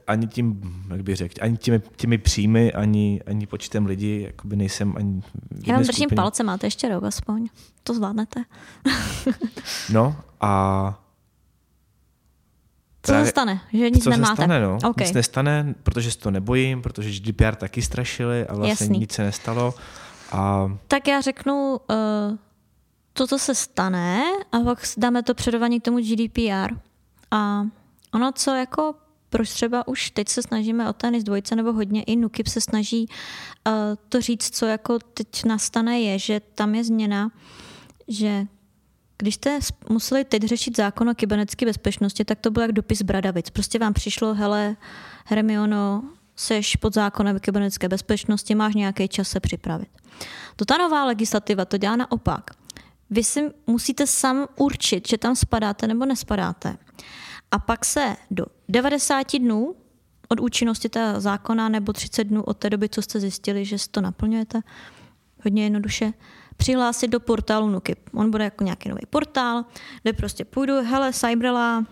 [0.08, 4.94] ani tím, jak bych řekl, ani těmi, těmi příjmy, ani, ani počtem lidí, jakoby nejsem
[4.98, 5.22] ani
[5.68, 7.48] Já vám držím palce, máte ještě rok aspoň.
[7.84, 8.44] To zvládnete.
[9.94, 11.04] no a
[13.04, 13.62] co se stane?
[13.74, 14.32] Že nic co nemáte?
[14.32, 14.78] Se stane, no.
[14.84, 15.08] Okay.
[15.08, 19.00] Nic nestane, protože se to nebojím, protože GDPR taky strašili a vlastně Jasný.
[19.00, 19.74] nic se nestalo.
[20.32, 20.72] A...
[20.88, 22.38] Tak já řeknu uh,
[23.18, 26.76] to, co se stane a pak dáme to předování k tomu GDPR.
[27.32, 27.68] A
[28.14, 28.96] ono, co jako
[29.30, 33.08] proč třeba už teď se snažíme o tenis dvojce, nebo hodně i Nukip se snaží
[33.08, 33.74] uh,
[34.10, 37.32] to říct, co jako teď nastane, je, že tam je změna,
[38.08, 38.46] že
[39.18, 43.50] když jste museli teď řešit zákon o kybernetické bezpečnosti, tak to byl jak dopis Bradavic.
[43.50, 44.76] Prostě vám přišlo, hele,
[45.26, 46.04] Hermiono,
[46.36, 49.90] seš pod zákonem kybernetické bezpečnosti, máš nějaký čas se připravit.
[50.56, 52.57] To ta nová legislativa to dělá naopak.
[53.10, 56.78] Vy si musíte sám určit, že tam spadáte nebo nespadáte.
[57.52, 59.76] A pak se do 90 dnů
[60.28, 64.02] od účinnosti té zákona nebo 30 dnů od té doby, co jste zjistili, že to
[64.02, 64.62] naplňujete,
[65.44, 66.14] hodně jednoduše,
[66.58, 68.00] přihlásit do portálu Nukip.
[68.14, 69.66] On bude jako nějaký nový portál,
[70.02, 71.86] kde prostě půjdu, hele, Cybrela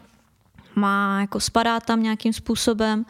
[0.76, 3.06] má, jako spadá tam nějakým způsobem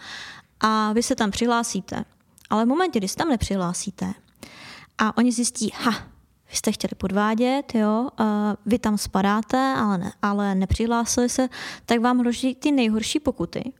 [0.60, 2.06] a vy se tam přihlásíte.
[2.50, 4.14] Ale v momentě, kdy se tam nepřihlásíte
[4.98, 6.15] a oni zjistí, ha,
[6.50, 8.10] vy jste chtěli podvádět, jo,
[8.66, 11.50] vy tam spadáte, ale, ne, ale nepřihlásili se,
[11.86, 13.72] tak vám hrozí ty nejhorší pokuty.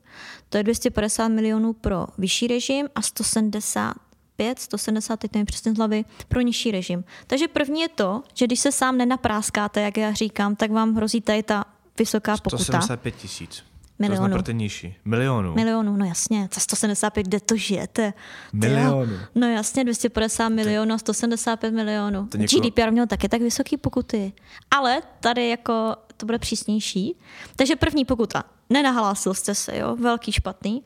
[0.48, 3.94] To je 250 milionů pro vyšší režim a 170
[4.38, 7.04] 175, 170, teď nevím přesně z hlavy, pro nižší režim.
[7.26, 11.20] Takže první je to, že když se sám nenapráskáte, jak já říkám, tak vám hrozí
[11.20, 11.64] tady ta
[11.98, 12.64] vysoká pokuta.
[12.64, 13.64] 175 tisíc.
[13.98, 14.28] Milionů.
[14.28, 14.94] To pro ten nižší.
[15.04, 15.54] Milionů.
[15.54, 16.48] Milionů, no jasně.
[16.54, 18.12] Za 175, kde to žijete?
[18.52, 19.12] Milionů.
[19.34, 22.26] No jasně, 250 milionů a 175 milionů.
[22.26, 22.60] To někoho...
[22.60, 24.32] GDPR měl také tak vysoké pokuty.
[24.70, 27.16] Ale tady jako to bude přísnější.
[27.56, 28.44] Takže první pokuta.
[28.70, 29.96] Nenahlásil jste se, jo?
[29.96, 30.82] Velký špatný.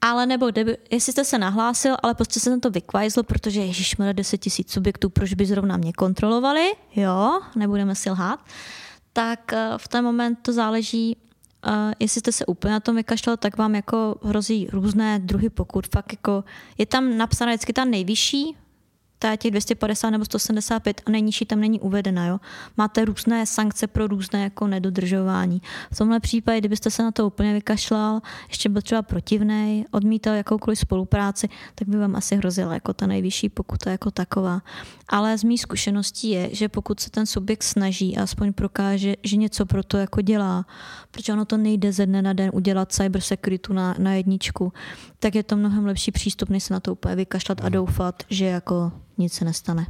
[0.00, 4.12] Ale nebo kdyby, jestli jste se nahlásil, ale prostě se to vykvajzlo, protože Ježíš má
[4.12, 8.40] 10 tisíc subjektů, proč by zrovna mě kontrolovali, jo, nebudeme si lhát,
[9.12, 11.16] tak eh, v ten moment to záleží,
[11.66, 15.86] uh, jestli jste se úplně na tom vykašlal, tak vám jako hrozí různé druhy pokud.
[15.86, 16.44] Fakt jako,
[16.78, 18.56] je tam napsaná vždycky ta nejvyšší,
[19.18, 22.26] ta těch 250 nebo 175 a nejnižší tam není uvedena.
[22.26, 22.40] Jo?
[22.76, 25.62] Máte různé sankce pro různé jako nedodržování.
[25.92, 30.78] V tomhle případě, kdybyste se na to úplně vykašlal, ještě byl třeba protivný, odmítal jakoukoliv
[30.78, 34.62] spolupráci, tak by vám asi hrozila jako ta nejvyšší pokuta jako taková.
[35.08, 39.36] Ale z mých zkušeností je, že pokud se ten subjekt snaží a aspoň prokáže, že
[39.36, 40.66] něco pro to jako dělá,
[41.10, 44.72] protože ono to nejde ze dne na den udělat cybersecurity na, na jedničku,
[45.24, 48.44] tak je to mnohem lepší přístup, než se na to úplně vykašlat a doufat, že
[48.44, 49.86] jako nic se nestane.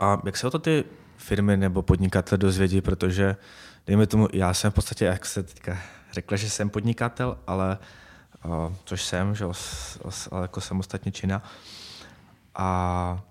[0.00, 0.84] A jak se o to ty
[1.16, 3.36] firmy nebo podnikatele dozvědí, protože
[3.86, 5.78] dejme tomu, já jsem v podstatě, jak se teďka
[6.12, 7.78] řekla, že jsem podnikatel, ale
[8.44, 9.44] o, což jsem, že
[10.30, 11.42] ale jako samostatně čina.
[12.54, 13.22] A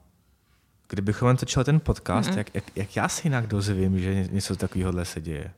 [0.90, 2.38] kdybychom točili ten podcast, mm-hmm.
[2.38, 5.52] jak, jak, jak já si jinak dozvím, že něco takového se děje?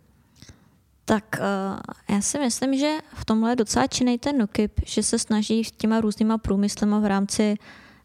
[1.05, 5.19] Tak uh, já si myslím, že v tomhle je docela činný ten Nukip, že se
[5.19, 7.55] snaží s těma různýma průmyslema v rámci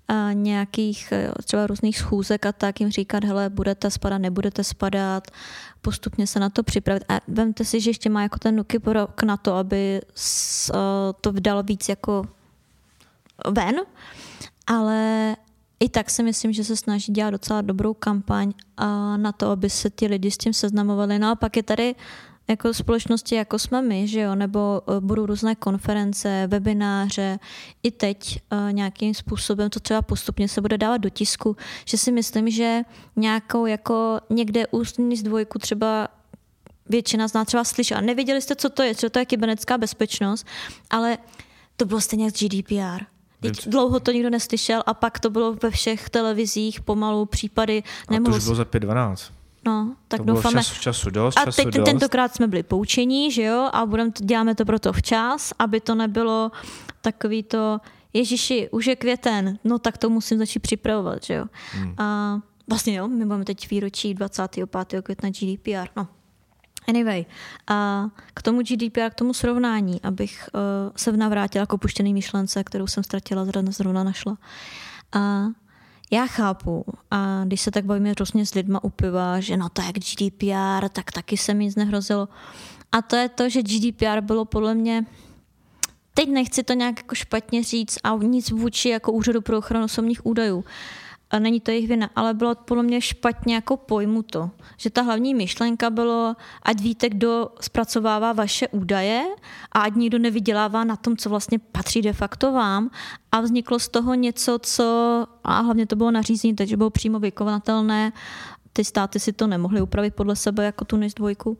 [0.08, 1.12] a nějakých
[1.44, 5.30] třeba různých schůzek a tak jim říkat, hele, budete spadat, nebudete spadat,
[5.80, 7.04] postupně se na to připravit.
[7.08, 10.00] A vemte si, že ještě má jako ten nuky rok na to, aby
[11.20, 12.24] to vdal víc jako
[13.50, 13.76] ven,
[14.66, 15.36] ale
[15.80, 19.70] i tak si myslím, že se snaží dělat docela dobrou kampaň a na to, aby
[19.70, 21.18] se ti lidi s tím seznamovali.
[21.18, 21.94] No a pak je tady
[22.50, 27.38] jako společnosti, jako jsme my, že jo, nebo uh, budou různé konference, webináře,
[27.82, 32.12] i teď uh, nějakým způsobem to třeba postupně se bude dávat do tisku, že si
[32.12, 32.80] myslím, že
[33.16, 36.08] nějakou jako někde ústní z dvojku třeba
[36.88, 38.00] většina z nás třeba slyšela.
[38.00, 40.46] Nevěděli jste, co to je, co to je kybernetická bezpečnost,
[40.90, 41.18] ale
[41.76, 43.04] to bylo stejně jak GDPR.
[43.40, 47.82] Teď dlouho to nikdo neslyšel a pak to bylo ve všech televizích pomalu případy.
[48.08, 49.32] A to už bylo za 5.12.
[49.66, 50.52] No, tak to doufáme.
[50.52, 51.84] Bylo čas, času dost, a času teď dost.
[51.84, 56.50] tentokrát jsme byli poučení, že jo, a budem, děláme to proto včas, aby to nebylo
[57.00, 57.80] takový to,
[58.12, 61.44] Ježiši, už je květen, no tak to musím začít připravovat, že jo.
[61.72, 61.94] Hmm.
[61.98, 65.02] A vlastně jo, my máme teď výročí 25.
[65.02, 66.08] května GDPR, no.
[66.88, 67.24] Anyway,
[67.68, 70.60] a k tomu GDPR, k tomu srovnání, abych uh,
[70.96, 74.38] se navrátila k opuštěný myšlence, kterou jsem ztratila, zrovna, zrovna našla.
[75.12, 75.46] A
[76.10, 79.86] já chápu, a když se tak bavíme různě s lidma u piva, že no tak
[79.86, 82.28] GDPR, tak taky se mi nic nehrozilo.
[82.92, 85.06] A to je to, že GDPR bylo podle mě
[86.14, 90.26] teď nechci to nějak jako špatně říct a nic vůči jako úřadu pro ochranu osobních
[90.26, 90.64] údajů
[91.30, 95.02] a není to jejich vina, ale bylo podle mě špatně jako pojmu to, že ta
[95.02, 99.24] hlavní myšlenka bylo, ať víte, kdo zpracovává vaše údaje
[99.72, 102.90] a ať nikdo nevydělává na tom, co vlastně patří de facto vám.
[103.32, 104.84] A vzniklo z toho něco, co,
[105.44, 108.12] a hlavně to bylo nařízení, takže bylo přímo vykonatelné,
[108.72, 111.58] ty státy si to nemohly upravit podle sebe jako tu NIS dvojku,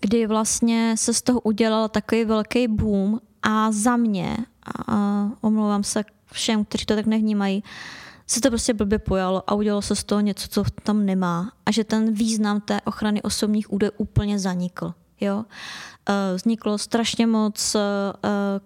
[0.00, 3.20] kdy vlastně se z toho udělal takový velký boom.
[3.42, 4.36] A za mě,
[4.86, 7.62] a omlouvám se všem, kteří to tak nevnímají,
[8.26, 11.70] se to prostě blbě pojalo a udělalo se z toho něco, co tam nemá a
[11.70, 14.94] že ten význam té ochrany osobních údajů úplně zanikl.
[15.20, 15.44] Jo?
[16.08, 17.80] Eh, vzniklo strašně moc eh,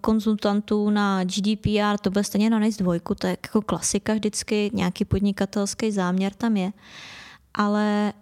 [0.01, 5.05] konzultantů na GDPR, to bude stejně na NIS dvojku, to je jako klasika vždycky, nějaký
[5.05, 6.71] podnikatelský záměr tam je,
[7.53, 8.13] ale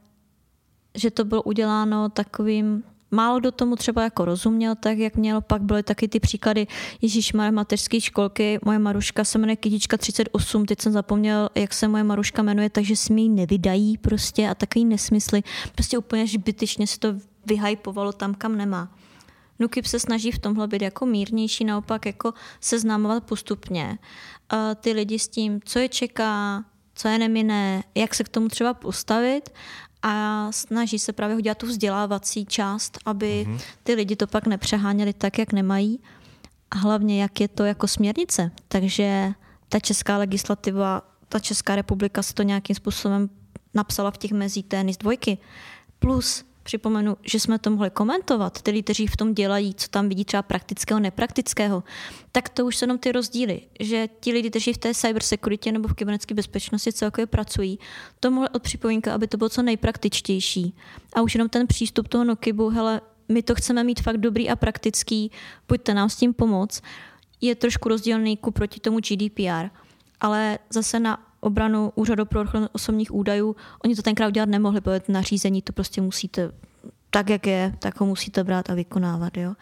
[0.95, 5.61] že to bylo uděláno takovým málo kdo tomu třeba jako rozuměl, tak jak měl, pak
[5.61, 6.67] byly taky ty příklady
[7.01, 11.87] Ježíš má mateřské školky, moje Maruška se jmenuje Kytička 38, teď jsem zapomněl, jak se
[11.87, 15.43] moje Maruška jmenuje, takže si mi nevydají prostě a takový nesmysly.
[15.75, 17.07] Prostě úplně zbytečně se to
[17.45, 18.95] vyhypovalo tam, kam nemá.
[19.59, 23.99] Nukip se snaží v tomhle být jako mírnější, naopak jako seznámovat postupně
[24.75, 26.63] ty lidi s tím, co je čeká,
[26.95, 29.49] co je nemine, jak se k tomu třeba postavit
[30.03, 33.61] a snaží se právě udělat tu vzdělávací část, aby mm-hmm.
[33.83, 35.99] ty lidi to pak nepřeháněli tak, jak nemají.
[36.71, 38.51] A hlavně, jak je to jako směrnice.
[38.67, 39.33] Takže
[39.69, 43.29] ta česká legislativa, ta Česká republika se to nějakým způsobem
[43.73, 45.37] napsala v těch mezí té NIS dvojky.
[45.99, 50.25] Plus připomenu, že jsme to mohli komentovat, lidi, kteří v tom dělají, co tam vidí
[50.25, 51.83] třeba praktického, nepraktického,
[52.31, 55.87] tak to už jsou jenom ty rozdíly, že ti lidi, kteří v té cybersecurity nebo
[55.87, 57.79] v kybernetické bezpečnosti celkově pracují,
[58.19, 60.75] to mohli od připomínka, aby to bylo co nejpraktičtější.
[61.13, 64.55] A už jenom ten přístup toho Nokibu, hele, my to chceme mít fakt dobrý a
[64.55, 65.31] praktický,
[65.67, 66.81] pojďte nám s tím pomoct,
[67.41, 69.69] je trošku rozdílný ku proti tomu GDPR.
[70.21, 75.03] Ale zase na obranu úřadu pro ochranu osobních údajů, oni to tenkrát udělat nemohli, protože
[75.07, 76.51] nařízení to prostě musíte
[77.09, 79.37] tak, jak je, tak ho musíte brát a vykonávat.
[79.37, 79.53] Jo?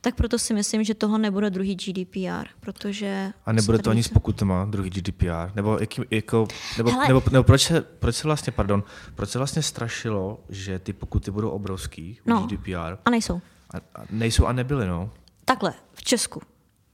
[0.00, 3.32] Tak proto si myslím, že toho nebude druhý GDPR, protože...
[3.46, 5.54] A nebude to ani s pokutama, druhý GDPR?
[5.54, 7.08] Nebo, jaký, jako, nebo, Hele.
[7.08, 11.30] nebo, nebo proč, se, proč se vlastně, pardon, proč se vlastně strašilo, že ty pokuty
[11.30, 12.98] budou obrovský u no, GDPR?
[13.04, 13.40] a nejsou.
[13.74, 15.10] A, a nejsou a nebyly, no.
[15.44, 16.42] Takhle, v Česku.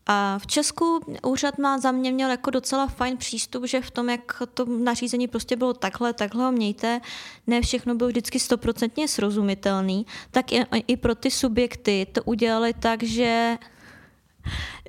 [0.06, 4.08] A v Česku úřad má za mě měl jako docela fajn přístup, že v tom,
[4.08, 7.00] jak to nařízení prostě bylo takhle, takhle ho mějte,
[7.46, 13.02] ne všechno bylo vždycky stoprocentně srozumitelný, tak i, i pro ty subjekty to udělali tak,
[13.02, 13.58] že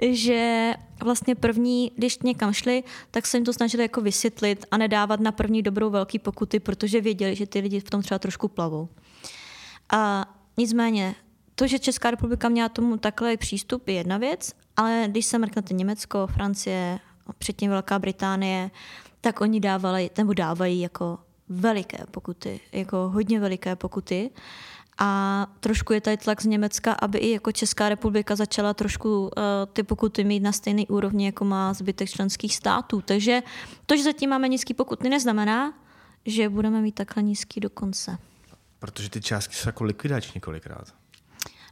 [0.01, 5.19] že vlastně první, když někam šli, tak se jim to snažili jako vysvětlit a nedávat
[5.19, 8.89] na první dobrou velký pokuty, protože věděli, že ty lidi v tom třeba trošku plavou.
[9.89, 10.25] A
[10.58, 11.15] nicméně,
[11.56, 15.74] to, že Česká republika měla tomu takhle přístup, je jedna věc, ale když se mrknete
[15.74, 17.00] Německo, Francie,
[17.38, 18.72] předtím Velká Británie,
[19.22, 24.30] tak oni dávali, nebo dávají jako veliké pokuty, jako hodně veliké pokuty.
[25.00, 29.30] A trošku je tady tlak z Německa, aby i jako Česká republika začala trošku uh,
[29.74, 33.02] ty pokuty mít na stejné úrovni, jako má zbytek členských států.
[33.02, 33.42] Takže
[33.86, 35.74] to, že zatím máme nízký pokuty, neznamená,
[36.26, 38.18] že budeme mít takhle nízký do konce.
[38.80, 40.94] Protože ty částky jsou jako likvidační kolikrát.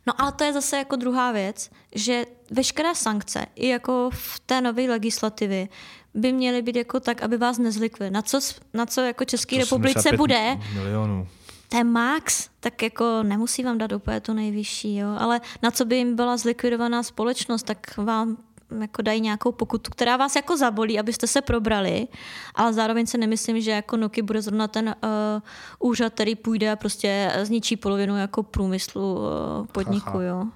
[0.07, 4.61] No ale to je zase jako druhá věc, že veškeré sankce i jako v té
[4.61, 5.67] nové legislativě
[6.13, 8.11] by měly být jako tak, aby vás nezlikvily.
[8.11, 8.39] Na co,
[8.73, 10.57] na co jako České republice bude?
[10.73, 11.27] Milionů.
[11.69, 15.15] To je max, tak jako nemusí vám dát úplně to nejvyšší, jo?
[15.17, 18.37] ale na co by jim byla zlikvidovaná společnost, tak vám
[18.81, 22.07] jako dají nějakou pokutu, která vás jako zabolí, abyste se probrali,
[22.55, 26.75] ale zároveň se nemyslím, že jako Noky bude zrovna ten uh, úřad, který půjde a
[26.75, 30.47] prostě zničí polovinu jako průmyslu uh, podniku, jo.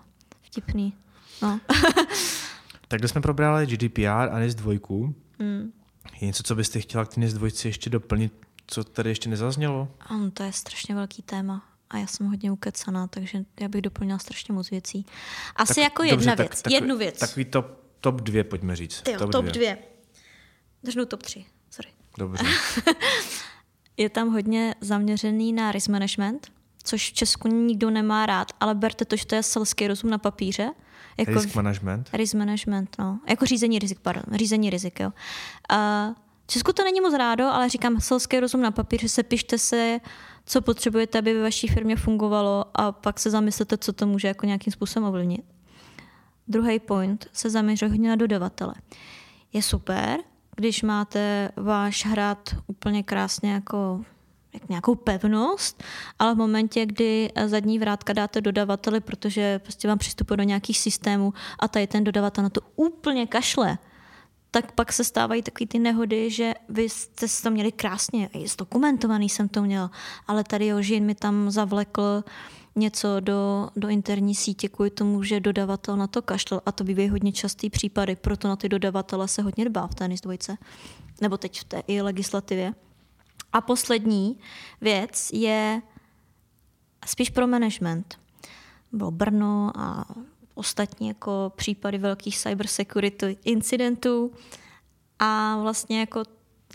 [0.41, 0.93] Vtipný.
[1.41, 1.59] No.
[2.87, 4.73] tak jsme probrali GDPR a NIS 2.
[5.39, 5.71] Hmm.
[6.21, 8.33] Je něco, co byste chtěla k NIS 2 ještě doplnit,
[8.67, 9.87] co tady ještě nezaznělo?
[9.99, 14.19] Ano, to je strašně velký téma a já jsem hodně ukecaná, takže já bych doplnila
[14.19, 15.05] strašně moc věcí.
[15.55, 17.19] Asi tak, jako jedna dobře, věc, tak, jednu věc.
[17.19, 19.03] Takový top Top dvě, pojďme říct.
[19.07, 19.53] Jo, top, top dvě.
[19.53, 19.77] dvě.
[20.83, 21.89] Držnu top tři, sorry.
[22.17, 22.45] Dobře.
[23.97, 26.51] je tam hodně zaměřený na risk management,
[26.83, 30.17] což v Česku nikdo nemá rád, ale berte to, že to je selský rozum na
[30.17, 30.71] papíře.
[31.17, 32.09] Jako risk management?
[32.13, 33.19] Risk management, no.
[33.29, 34.23] Jako řízení rizik, pardon.
[34.37, 35.07] Řízení rizik, jo.
[35.71, 36.15] Uh,
[36.47, 39.99] v Česku to není moc rádo, ale říkám selský rozum na papíře, se pište se,
[40.45, 44.45] co potřebujete, aby ve vaší firmě fungovalo a pak se zamyslete, co to může jako
[44.45, 45.45] nějakým způsobem ovlivnit.
[46.49, 48.73] Druhý point se zaměřuje hodně na dodavatele.
[49.53, 50.19] Je super,
[50.55, 54.01] když máte váš hrad úplně krásně jako
[54.53, 55.83] jak nějakou pevnost,
[56.19, 61.33] ale v momentě, kdy zadní vrátka dáte dodavateli, protože prostě vám přistupuje do nějakých systémů
[61.59, 63.77] a tady ten dodavatel na to úplně kašle,
[64.51, 69.29] tak pak se stávají takové ty nehody, že vy jste to měli krásně, je dokumentovaný
[69.29, 69.89] jsem to měl,
[70.27, 72.23] ale tady Jožin mi tam zavlekl
[72.79, 77.09] něco do, do interní sítě kvůli tomu, že dodavatel na to kašlel a to bývají
[77.09, 80.57] hodně častý případy, proto na ty dodavatele se hodně dbá v té dvojce,
[81.21, 82.73] nebo teď v té i legislativě.
[83.53, 84.37] A poslední
[84.81, 85.81] věc je
[87.05, 88.19] spíš pro management.
[88.91, 90.05] Bylo Brno a
[90.55, 94.31] ostatní jako případy velkých cybersecurity incidentů
[95.19, 96.23] a vlastně jako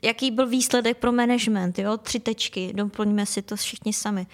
[0.03, 1.97] jaký byl výsledek pro management, jo?
[1.97, 4.27] tři tečky, doplňme si to všichni sami.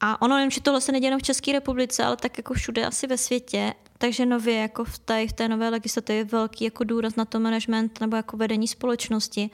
[0.00, 3.06] A ono nevím, že tohle se neděje v České republice, ale tak jako všude asi
[3.06, 3.74] ve světě.
[3.98, 8.00] Takže nově jako v té, v té nové legislativě velký jako důraz na to management
[8.00, 9.50] nebo jako vedení společnosti.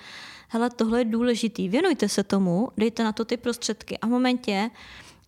[0.48, 4.70] Hele, tohle je důležitý, věnujte se tomu, dejte na to ty prostředky a v momentě,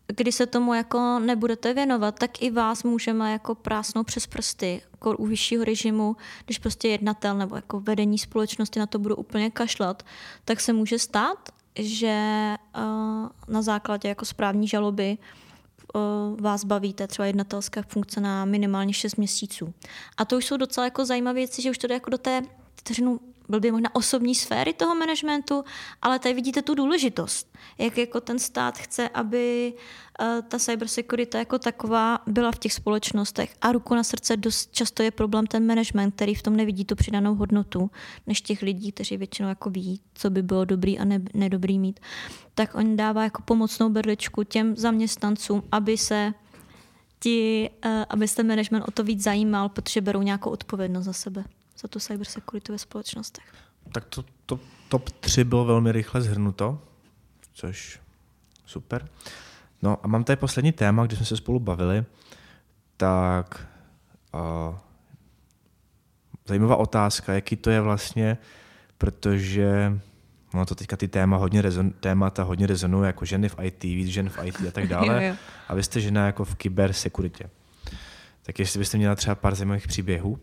[0.07, 5.17] kdy se tomu jako nebudete věnovat, tak i vás můžeme jako prásnout přes prsty jako
[5.17, 10.03] u vyššího režimu, když prostě jednatel nebo jako vedení společnosti na to budou úplně kašlat,
[10.45, 11.49] tak se může stát,
[11.79, 15.19] že uh, na základě jako správní žaloby
[15.95, 19.75] uh, vás bavíte třeba jednatelské funkce na minimálně 6 měsíců.
[20.17, 22.43] A to už jsou docela jako zajímavé věci, že už to jde jako do té,
[22.89, 25.65] řeknu, blbě možná osobní sféry toho managementu,
[26.03, 29.73] ale tady vidíte tu důležitost, jak jako ten stát chce, aby
[30.21, 33.57] uh, ta cybersecurity jako taková byla v těch společnostech.
[33.61, 36.97] A ruku na srdce dost často je problém ten management, který v tom nevidí tu
[36.97, 37.91] přidanou hodnotu,
[38.27, 42.01] než těch lidí, kteří většinou jako ví, co by bylo dobrý a ne, nedobrý mít.
[42.55, 46.35] Tak on dává jako pomocnou berličku těm zaměstnancům, aby se
[47.21, 51.45] ti, uh, aby se management o to víc zajímal, protože berou nějakou odpovědnost za sebe
[51.79, 53.45] za tu cybersecurity ve společnostech.
[53.93, 56.83] Tak to, to top 3 bylo velmi rychle zhrnuto,
[57.53, 58.01] což
[58.67, 59.09] super.
[59.83, 62.05] No a mám tady poslední téma, když jsme se spolu bavili,
[62.97, 63.67] tak
[64.35, 64.75] uh,
[66.47, 68.39] zajímavá otázka, jaký to je vlastně,
[68.99, 70.01] protože
[70.55, 74.09] no to teďka ty téma hodně rezon, témata hodně rezonuje, jako ženy v IT, víc
[74.09, 75.25] žen v IT a tak dále.
[75.25, 75.37] jo, jo.
[75.69, 77.51] A vy jste žena jako v kybersekuritě.
[78.43, 80.39] Tak jestli byste měla třeba pár zajímavých příběhů,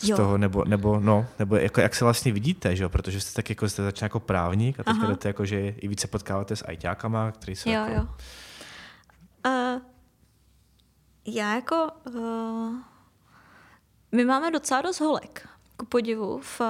[0.00, 0.16] z jo.
[0.16, 2.88] toho, nebo, nebo, no, nebo jako, jak se vlastně vidíte, že jo?
[2.88, 6.06] protože jste tak jako, jste začíná jako právník a teďka jdete jako, že i více
[6.06, 7.92] potkáváte s ajťákama, který se jo, jako...
[7.94, 8.06] Jo.
[9.46, 9.82] Uh,
[11.34, 11.88] já jako...
[12.14, 12.74] Uh,
[14.12, 16.60] my máme docela dost holek, ku podivu, v,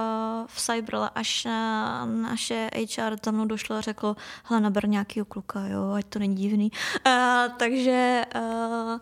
[0.45, 5.67] v Cyberle, až na naše HR tam mnou došlo a řeklo, hele, naber nějakýho kluka,
[5.67, 6.71] jo, ať to není divný.
[7.07, 8.99] Uh, takže uh,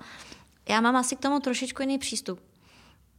[0.69, 2.39] já mám asi k tomu trošičku jiný přístup.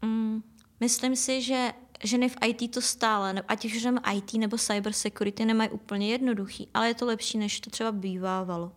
[0.03, 0.42] Mm,
[0.81, 1.73] Myslím si, že
[2.05, 6.69] ženy v IT to stále, ať už jdeme IT nebo cyber security, nemají úplně jednoduchý,
[6.75, 8.72] ale je to lepší, než to třeba bývávalo.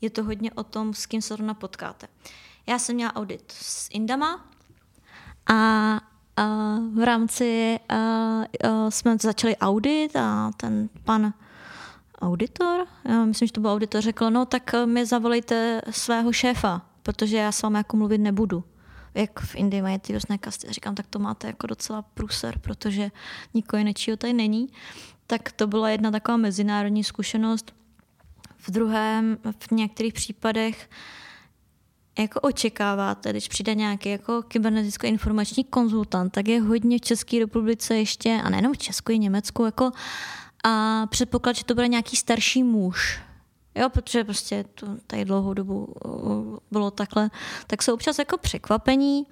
[0.00, 2.08] Je to hodně o tom, s kým se zrovna potkáte.
[2.66, 4.50] Já jsem měla audit s Indama
[5.46, 5.54] a,
[6.36, 11.34] a v rámci a, a jsme začali audit a ten pan
[12.20, 17.36] auditor, já myslím, že to byl auditor, řekl, no tak mi zavolejte svého šéfa, protože
[17.36, 18.64] já s vámi jako mluvit nebudu
[19.14, 20.66] jak v Indii mají ty různé kasty.
[20.70, 23.10] Říkám, tak to máte jako docela průser, protože
[23.54, 24.68] nikoho jiného tady není.
[25.26, 27.74] Tak to byla jedna taková mezinárodní zkušenost.
[28.58, 30.90] V druhém, v některých případech
[32.18, 38.40] jako očekáváte, když přijde nějaký jako kyberneticko-informační konzultant, tak je hodně v České republice ještě,
[38.44, 39.90] a nejenom v Česku, i Německu, jako
[40.64, 43.20] a předpoklad, že to bude nějaký starší muž.
[43.74, 47.30] Jo, protože prostě to tady dlouhou dobu uh, bylo takhle,
[47.66, 49.26] tak jsou občas jako překvapení,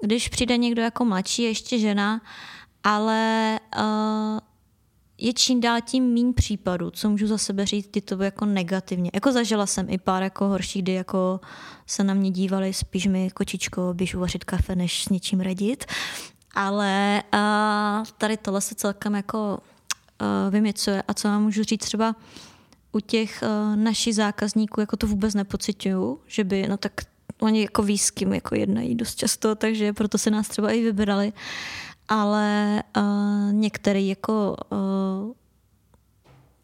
[0.00, 2.20] když přijde někdo jako mladší, ještě žena,
[2.84, 4.38] ale uh,
[5.18, 9.10] je čím dál tím mín případů, co můžu za sebe říct, ty to jako negativně.
[9.14, 11.40] Jako zažila jsem i pár jako horších, kdy jako
[11.86, 15.84] se na mě dívali, spíš mi kočičko, běž uvařit kafe, než s něčím radit.
[16.54, 19.58] Ale uh, tady tohle se celkem jako
[20.20, 21.02] uh, vymycuje.
[21.08, 22.16] A co vám můžu říct třeba
[22.96, 26.92] u těch uh, našich zákazníků, jako to vůbec nepocituju, že by, no tak
[27.40, 30.82] oni jako ví, s kým jako jednají dost často, takže proto se nás třeba i
[30.82, 31.32] vybrali.
[32.08, 35.32] Ale uh, některý jako uh,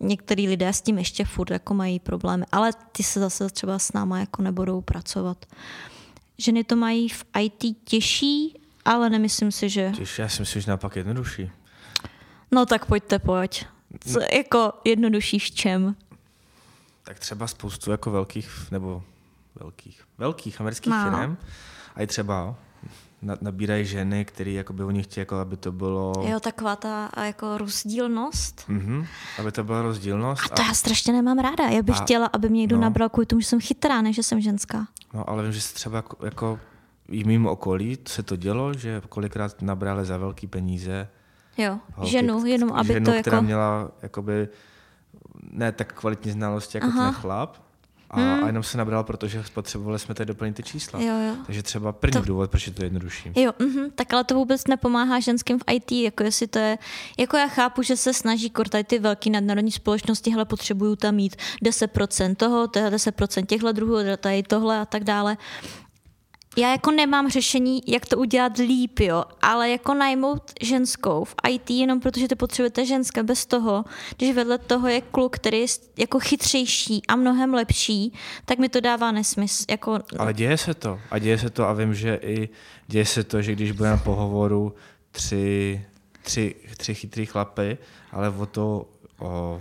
[0.00, 3.92] některý lidé s tím ještě furt jako mají problémy, ale ty se zase třeba s
[3.92, 5.46] náma jako nebudou pracovat.
[6.38, 9.92] Ženy to mají v IT těžší, ale nemyslím si, že...
[9.96, 11.50] Těžší, já si myslím, že naopak jednodušší.
[12.52, 13.66] No tak pojďte, pojď.
[14.12, 15.96] Co, jako jednodušší v čem?
[17.04, 19.02] Tak třeba spoustu jako velkých, nebo
[19.60, 21.18] velkých, velkých amerických no.
[21.18, 21.36] firm,
[21.94, 22.54] a i třeba
[23.40, 26.12] nabírají ženy, které jako by oni chtějí, jako aby to bylo...
[26.28, 28.64] Jo, taková ta jako rozdílnost.
[28.68, 29.06] Mm-hmm,
[29.38, 30.42] aby to byla rozdílnost.
[30.44, 30.66] A to a...
[30.66, 31.68] já strašně nemám ráda.
[31.68, 32.02] Já bych a...
[32.02, 32.82] chtěla, aby mě někdo no.
[32.82, 34.86] nabral kvůli tomu, že jsem chytrá, než že jsem ženská.
[35.14, 36.60] No, ale vím, že se třeba jako, jako
[37.08, 41.08] v mým okolí se to dělo, že kolikrát nabrali za velký peníze
[41.58, 43.44] Jo, holky, ženu, jenom aby ženu, to která jako...
[43.44, 44.48] měla jakoby
[45.50, 47.04] ne tak kvalitní znalosti jako Aha.
[47.04, 47.56] ten chlap.
[48.12, 48.44] A, hmm.
[48.44, 51.00] a jenom se nabral, protože potřebovali jsme tady doplnit ty čísla.
[51.00, 51.36] Jo, jo.
[51.46, 52.26] Takže třeba první to...
[52.26, 53.32] důvod, proč je to jednodušší.
[53.36, 53.90] Jo, uh-huh.
[53.94, 56.78] tak ale to vůbec nepomáhá ženským v IT, jako jestli to je,
[57.18, 61.36] jako já chápu, že se snaží kortat ty velké nadnárodní společnosti, hele, potřebují tam mít
[61.64, 65.36] 10% toho, 10% těchto druhů, tady tohle a tak dále
[66.56, 71.70] já jako nemám řešení, jak to udělat líp, jo, ale jako najmout ženskou v IT
[71.70, 73.84] jenom protože to potřebujete ženské bez toho,
[74.16, 78.12] když vedle toho je kluk, který je jako chytřejší a mnohem lepší,
[78.44, 79.64] tak mi to dává nesmysl.
[79.70, 79.98] Jako...
[80.18, 81.00] Ale děje se to.
[81.10, 82.48] A děje se to a vím, že i
[82.86, 84.74] děje se to, že když budeme na pohovoru
[85.12, 85.84] tři,
[86.22, 87.78] tři, tři chytrý chlapy,
[88.12, 88.86] ale o to
[89.18, 89.60] o,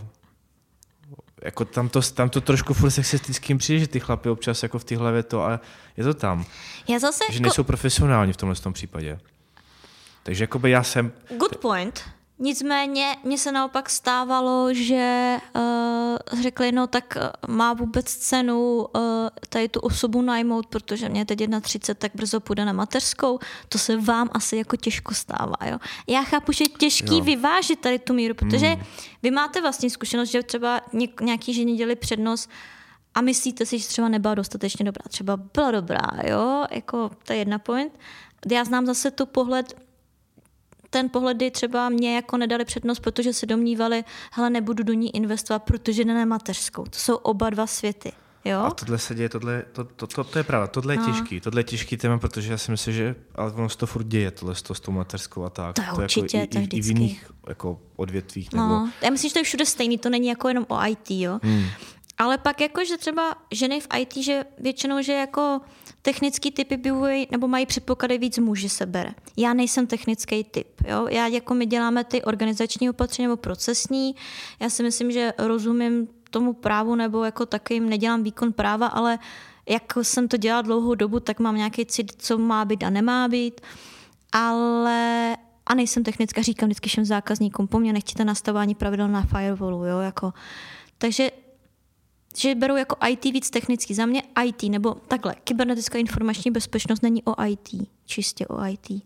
[1.41, 4.83] jako tam to, tam to trošku furt sexistickým přijde, že ty chlapy občas jako v
[4.83, 5.59] té hlavě to a
[5.97, 6.45] je to tam.
[6.87, 7.43] Já zase že jako...
[7.43, 9.19] nejsou profesionální v tomhle tom případě.
[10.23, 11.11] Takže jakoby já jsem...
[11.37, 12.03] Good point.
[12.43, 19.01] Nicméně mně se naopak stávalo, že uh, řekli, no tak eh, má vůbec cenu uh,
[19.49, 23.39] tady tu osobu najmout, protože mě teď 31, tak brzo půjde na mateřskou.
[23.69, 25.55] To se vám asi jako těžko stává.
[25.65, 25.77] Jo?
[26.07, 27.23] Já chápu, že je těžký jo.
[27.23, 28.83] vyvážit tady tu míru, protože hmm.
[29.23, 30.81] vy máte vlastní zkušenost, že třeba
[31.21, 32.49] nějaký ženy děli přednost
[33.15, 35.03] a myslíte si, že třeba nebyla dostatečně dobrá.
[35.09, 37.99] Třeba byla dobrá, jo, jako to je jedna point.
[38.51, 39.73] Já znám zase tu pohled,
[40.91, 45.15] ten pohled, kdy třeba mě jako nedali přednost, protože se domnívali, hele, nebudu do ní
[45.15, 46.83] investovat, protože ne mateřskou.
[46.83, 48.11] To jsou oba dva světy.
[48.45, 48.59] Jo?
[48.59, 51.05] A tohle se děje, tohle, to, to, to, to je pravda, tohle je no.
[51.05, 54.03] těžký, tohle je těžký téma, protože já si myslím, že ale ono se to furt
[54.03, 55.75] děje, tohle s, to, s tou mateřskou a tak.
[55.75, 58.53] To, to určitě, jako to i, i, v jiných jako odvětvích.
[58.53, 58.69] No.
[58.69, 58.91] Nebo...
[59.01, 61.39] Já myslím, že to je všude stejný, to není jako jenom o IT, jo.
[61.43, 61.65] Hmm.
[62.21, 65.61] Ale pak jako, že třeba ženy v IT, že většinou, že jako
[66.01, 69.13] technický typy bývají, nebo mají předpoklady víc muži se bere.
[69.37, 70.67] Já nejsem technický typ.
[70.87, 71.07] Jo?
[71.09, 74.15] Já jako my děláme ty organizační opatření nebo procesní.
[74.59, 79.19] Já si myslím, že rozumím tomu právu nebo jako takým nedělám výkon práva, ale
[79.69, 83.27] jak jsem to dělala dlouhou dobu, tak mám nějaký cit, co má být a nemá
[83.27, 83.61] být.
[84.31, 89.85] Ale a nejsem technická, říkám vždycky všem zákazníkům, po mně nechtěte nastavování pravidel na firewallu,
[89.85, 90.33] jo, jako.
[90.97, 91.31] Takže
[92.37, 93.93] že berou jako IT víc technicky.
[93.93, 99.03] Za mě IT, nebo takhle, kybernetická informační bezpečnost není o IT, čistě o IT.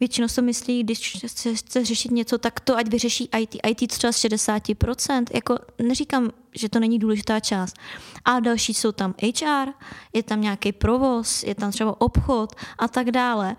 [0.00, 3.56] Většinou se myslí, když chce, chce řešit něco, tak to ať vyřeší IT.
[3.66, 7.76] IT třeba z 60%, jako neříkám, že to není důležitá část.
[8.24, 9.68] A další jsou tam HR,
[10.12, 13.56] je tam nějaký provoz, je tam třeba obchod a tak dále.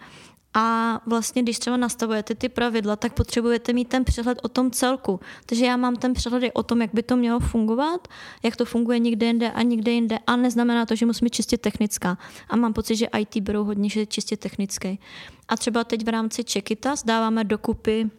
[0.60, 5.20] A vlastně, když třeba nastavujete ty pravidla, tak potřebujete mít ten přehled o tom celku.
[5.46, 8.08] Takže já mám ten přehled o tom, jak by to mělo fungovat,
[8.44, 10.20] jak to funguje někde jinde a někde jinde.
[10.28, 12.18] A neznamená to, že musí být čistě technická.
[12.50, 15.00] A mám pocit, že IT berou hodně, že je čistě technický.
[15.48, 18.10] A třeba teď v rámci Čekitas dáváme dokupy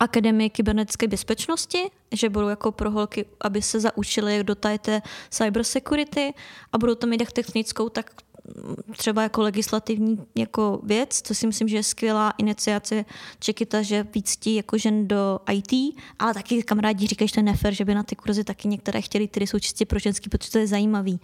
[0.00, 4.78] Akademii kybernetické bezpečnosti, že budou jako pro holky, aby se zaučily, jak do té
[5.30, 6.34] cyber security
[6.72, 8.10] a budou tam mít jak technickou, tak
[8.96, 13.04] třeba jako legislativní jako věc, co si myslím, že je skvělá iniciace
[13.38, 17.44] Čekita, že víc tí jako žen do IT, ale taky kamarádi říkají, že to je
[17.44, 20.50] nefér, že by na ty kurzy taky některé chtěli, které jsou čistě pro ženský, protože
[20.50, 21.20] to je zajímavý.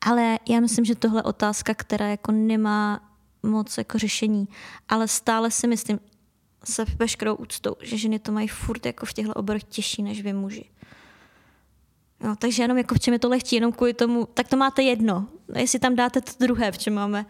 [0.00, 3.00] Ale já myslím, že tohle je otázka, která jako nemá
[3.42, 4.48] moc jako řešení,
[4.88, 6.00] ale stále si myslím,
[6.64, 10.32] se veškerou úctou, že ženy to mají furt jako v těchto oborech těžší než vy
[10.32, 10.64] muži.
[12.20, 14.82] No, takže jenom jako v čem je to lehčí, jenom kvůli tomu, tak to máte
[14.82, 15.26] jedno.
[15.56, 17.26] Jestli tam dáte to druhé, v čem máme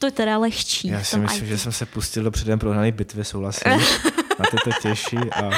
[0.00, 0.88] to je teda lehčí.
[0.88, 1.48] Já si myslím, IT.
[1.48, 3.72] že jsem se pustil do předem prohrané bitvy, souhlasím.
[4.38, 5.50] Na ty to těší a,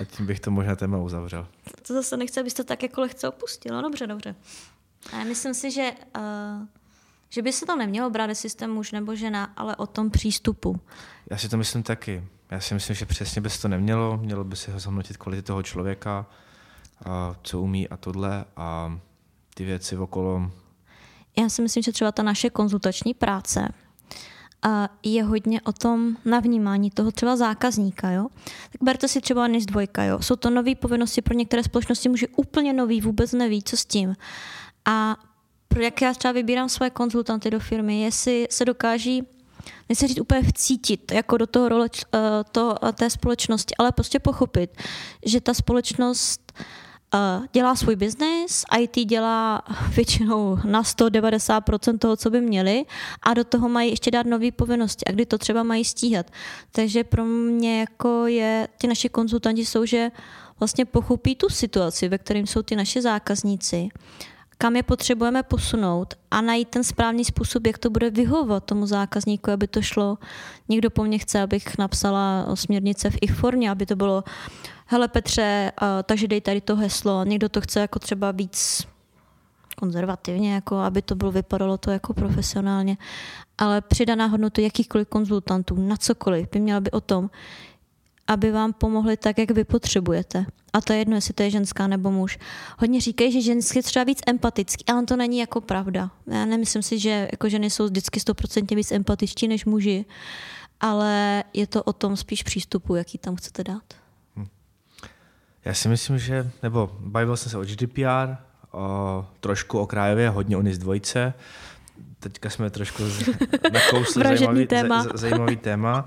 [0.00, 1.48] a tím bych to možná téma uzavřel.
[1.86, 3.74] To zase nechce, abys to tak jako lehce opustil.
[3.74, 4.34] No dobře, dobře.
[5.12, 6.66] A myslím si, že, uh,
[7.30, 10.80] že by se to nemělo brát systém muž nebo žena, ale o tom přístupu.
[11.30, 12.24] Já si to myslím taky.
[12.50, 14.16] Já si myslím, že přesně by se to nemělo.
[14.16, 16.26] Mělo by se ho zhodnotit kvality toho člověka,
[17.04, 18.98] a co umí a tohle a
[19.54, 20.50] ty věci okolo.
[21.38, 23.68] Já si myslím, že třeba ta naše konzultační práce
[25.02, 28.10] je hodně o tom navnímání toho třeba zákazníka.
[28.10, 28.26] Jo?
[28.44, 30.04] Tak berte si třeba NIS dvojka.
[30.04, 30.22] Jo?
[30.22, 34.16] Jsou to nové povinnosti pro některé společnosti, může úplně nový, vůbec neví, co s tím.
[34.84, 35.16] A
[35.80, 39.22] jak já třeba vybírám své konzultanty do firmy, jestli se dokáží
[39.88, 42.20] nechci říct úplně vcítit jako do toho role uh,
[42.52, 44.76] to, té společnosti, ale prostě pochopit,
[45.26, 46.52] že ta společnost
[47.52, 49.62] dělá svůj biznis, IT dělá
[49.96, 52.84] většinou na 190% toho, co by měli
[53.22, 56.26] a do toho mají ještě dát nové povinnosti a kdy to třeba mají stíhat.
[56.72, 60.10] Takže pro mě jako je, ty naši konzultanti jsou, že
[60.60, 63.88] vlastně pochopí tu situaci, ve kterém jsou ty naše zákazníci,
[64.58, 69.50] kam je potřebujeme posunout a najít ten správný způsob, jak to bude vyhovovat tomu zákazníku,
[69.50, 70.18] aby to šlo.
[70.68, 74.24] Někdo po mně chce, abych napsala směrnice v ich formě, aby to bylo
[74.92, 78.86] hele Petře, uh, takže dej tady to heslo, někdo to chce jako třeba víc
[79.76, 82.96] konzervativně, jako aby to bylo, vypadalo to jako profesionálně,
[83.58, 87.30] ale přidaná hodnota jakýchkoliv konzultantů na cokoliv by měla by o tom,
[88.26, 90.46] aby vám pomohli tak, jak vy potřebujete.
[90.72, 92.38] A to je jedno, jestli to je ženská nebo muž.
[92.78, 96.10] Hodně říkají, že ženský je třeba víc empatický, ale to není jako pravda.
[96.26, 100.04] Já nemyslím si, že jako ženy jsou vždycky 100% víc empatičtí než muži,
[100.80, 104.01] ale je to o tom spíš přístupu, jaký tam chcete dát.
[105.64, 108.36] Já si myslím, že, nebo bavil jsem se o GDPR,
[108.70, 111.34] o, trošku o Krájově, hodně o NIS dvojce.
[112.18, 113.02] Teďka jsme trošku
[113.72, 115.02] nakousli zajímavý téma.
[115.02, 116.06] Z, zajímavý téma.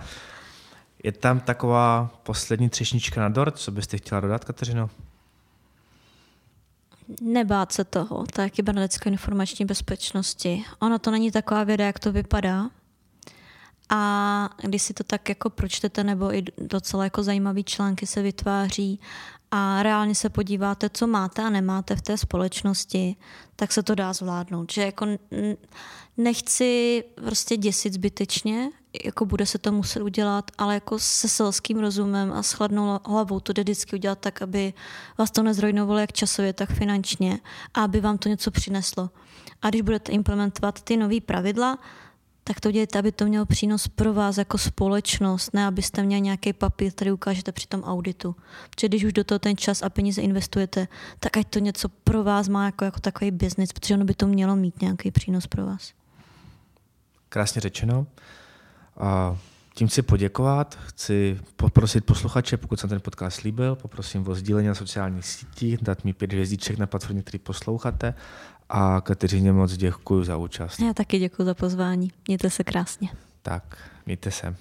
[1.03, 4.89] Je tam taková poslední třešnička na dort, co byste chtěla dodat, Kateřino?
[7.21, 10.63] Nebát se toho, to je kybernetická informační bezpečnosti.
[10.79, 12.69] Ono to není taková věda, jak to vypadá.
[13.89, 18.99] A když si to tak jako pročtete, nebo i docela jako zajímavý články se vytváří
[19.57, 23.15] a reálně se podíváte, co máte a nemáte v té společnosti,
[23.55, 24.71] tak se to dá zvládnout.
[24.71, 25.07] Že jako
[26.17, 28.69] nechci prostě děsit zbytečně,
[29.05, 33.39] jako bude se to muset udělat, ale jako se selským rozumem a s chladnou hlavou
[33.39, 34.73] to jde vždycky udělat tak, aby
[35.17, 37.39] vás to nezrojnovalo jak časově, tak finančně
[37.73, 39.09] a aby vám to něco přineslo.
[39.61, 41.77] A když budete implementovat ty nové pravidla,
[42.47, 46.53] tak to dělejte, aby to mělo přínos pro vás jako společnost, ne abyste měli nějaký
[46.53, 48.35] papír, který ukážete při tom auditu.
[48.69, 50.87] Protože když už do toho ten čas a peníze investujete,
[51.19, 54.27] tak ať to něco pro vás má jako, jako takový biznis, protože ono by to
[54.27, 55.93] mělo mít nějaký přínos pro vás.
[57.29, 58.07] Krásně řečeno.
[58.97, 59.37] A
[59.73, 64.75] tím chci poděkovat, chci poprosit posluchače, pokud jsem ten podcast líbil, poprosím o sdílení na
[64.75, 68.13] sociálních sítích, dát mi pět hvězdiček na platformě, který posloucháte
[68.69, 70.79] a Kateřině moc děkuji za účast.
[70.79, 72.11] Já taky děkuji za pozvání.
[72.27, 73.09] Mějte se krásně.
[73.41, 74.55] Tak, mějte se.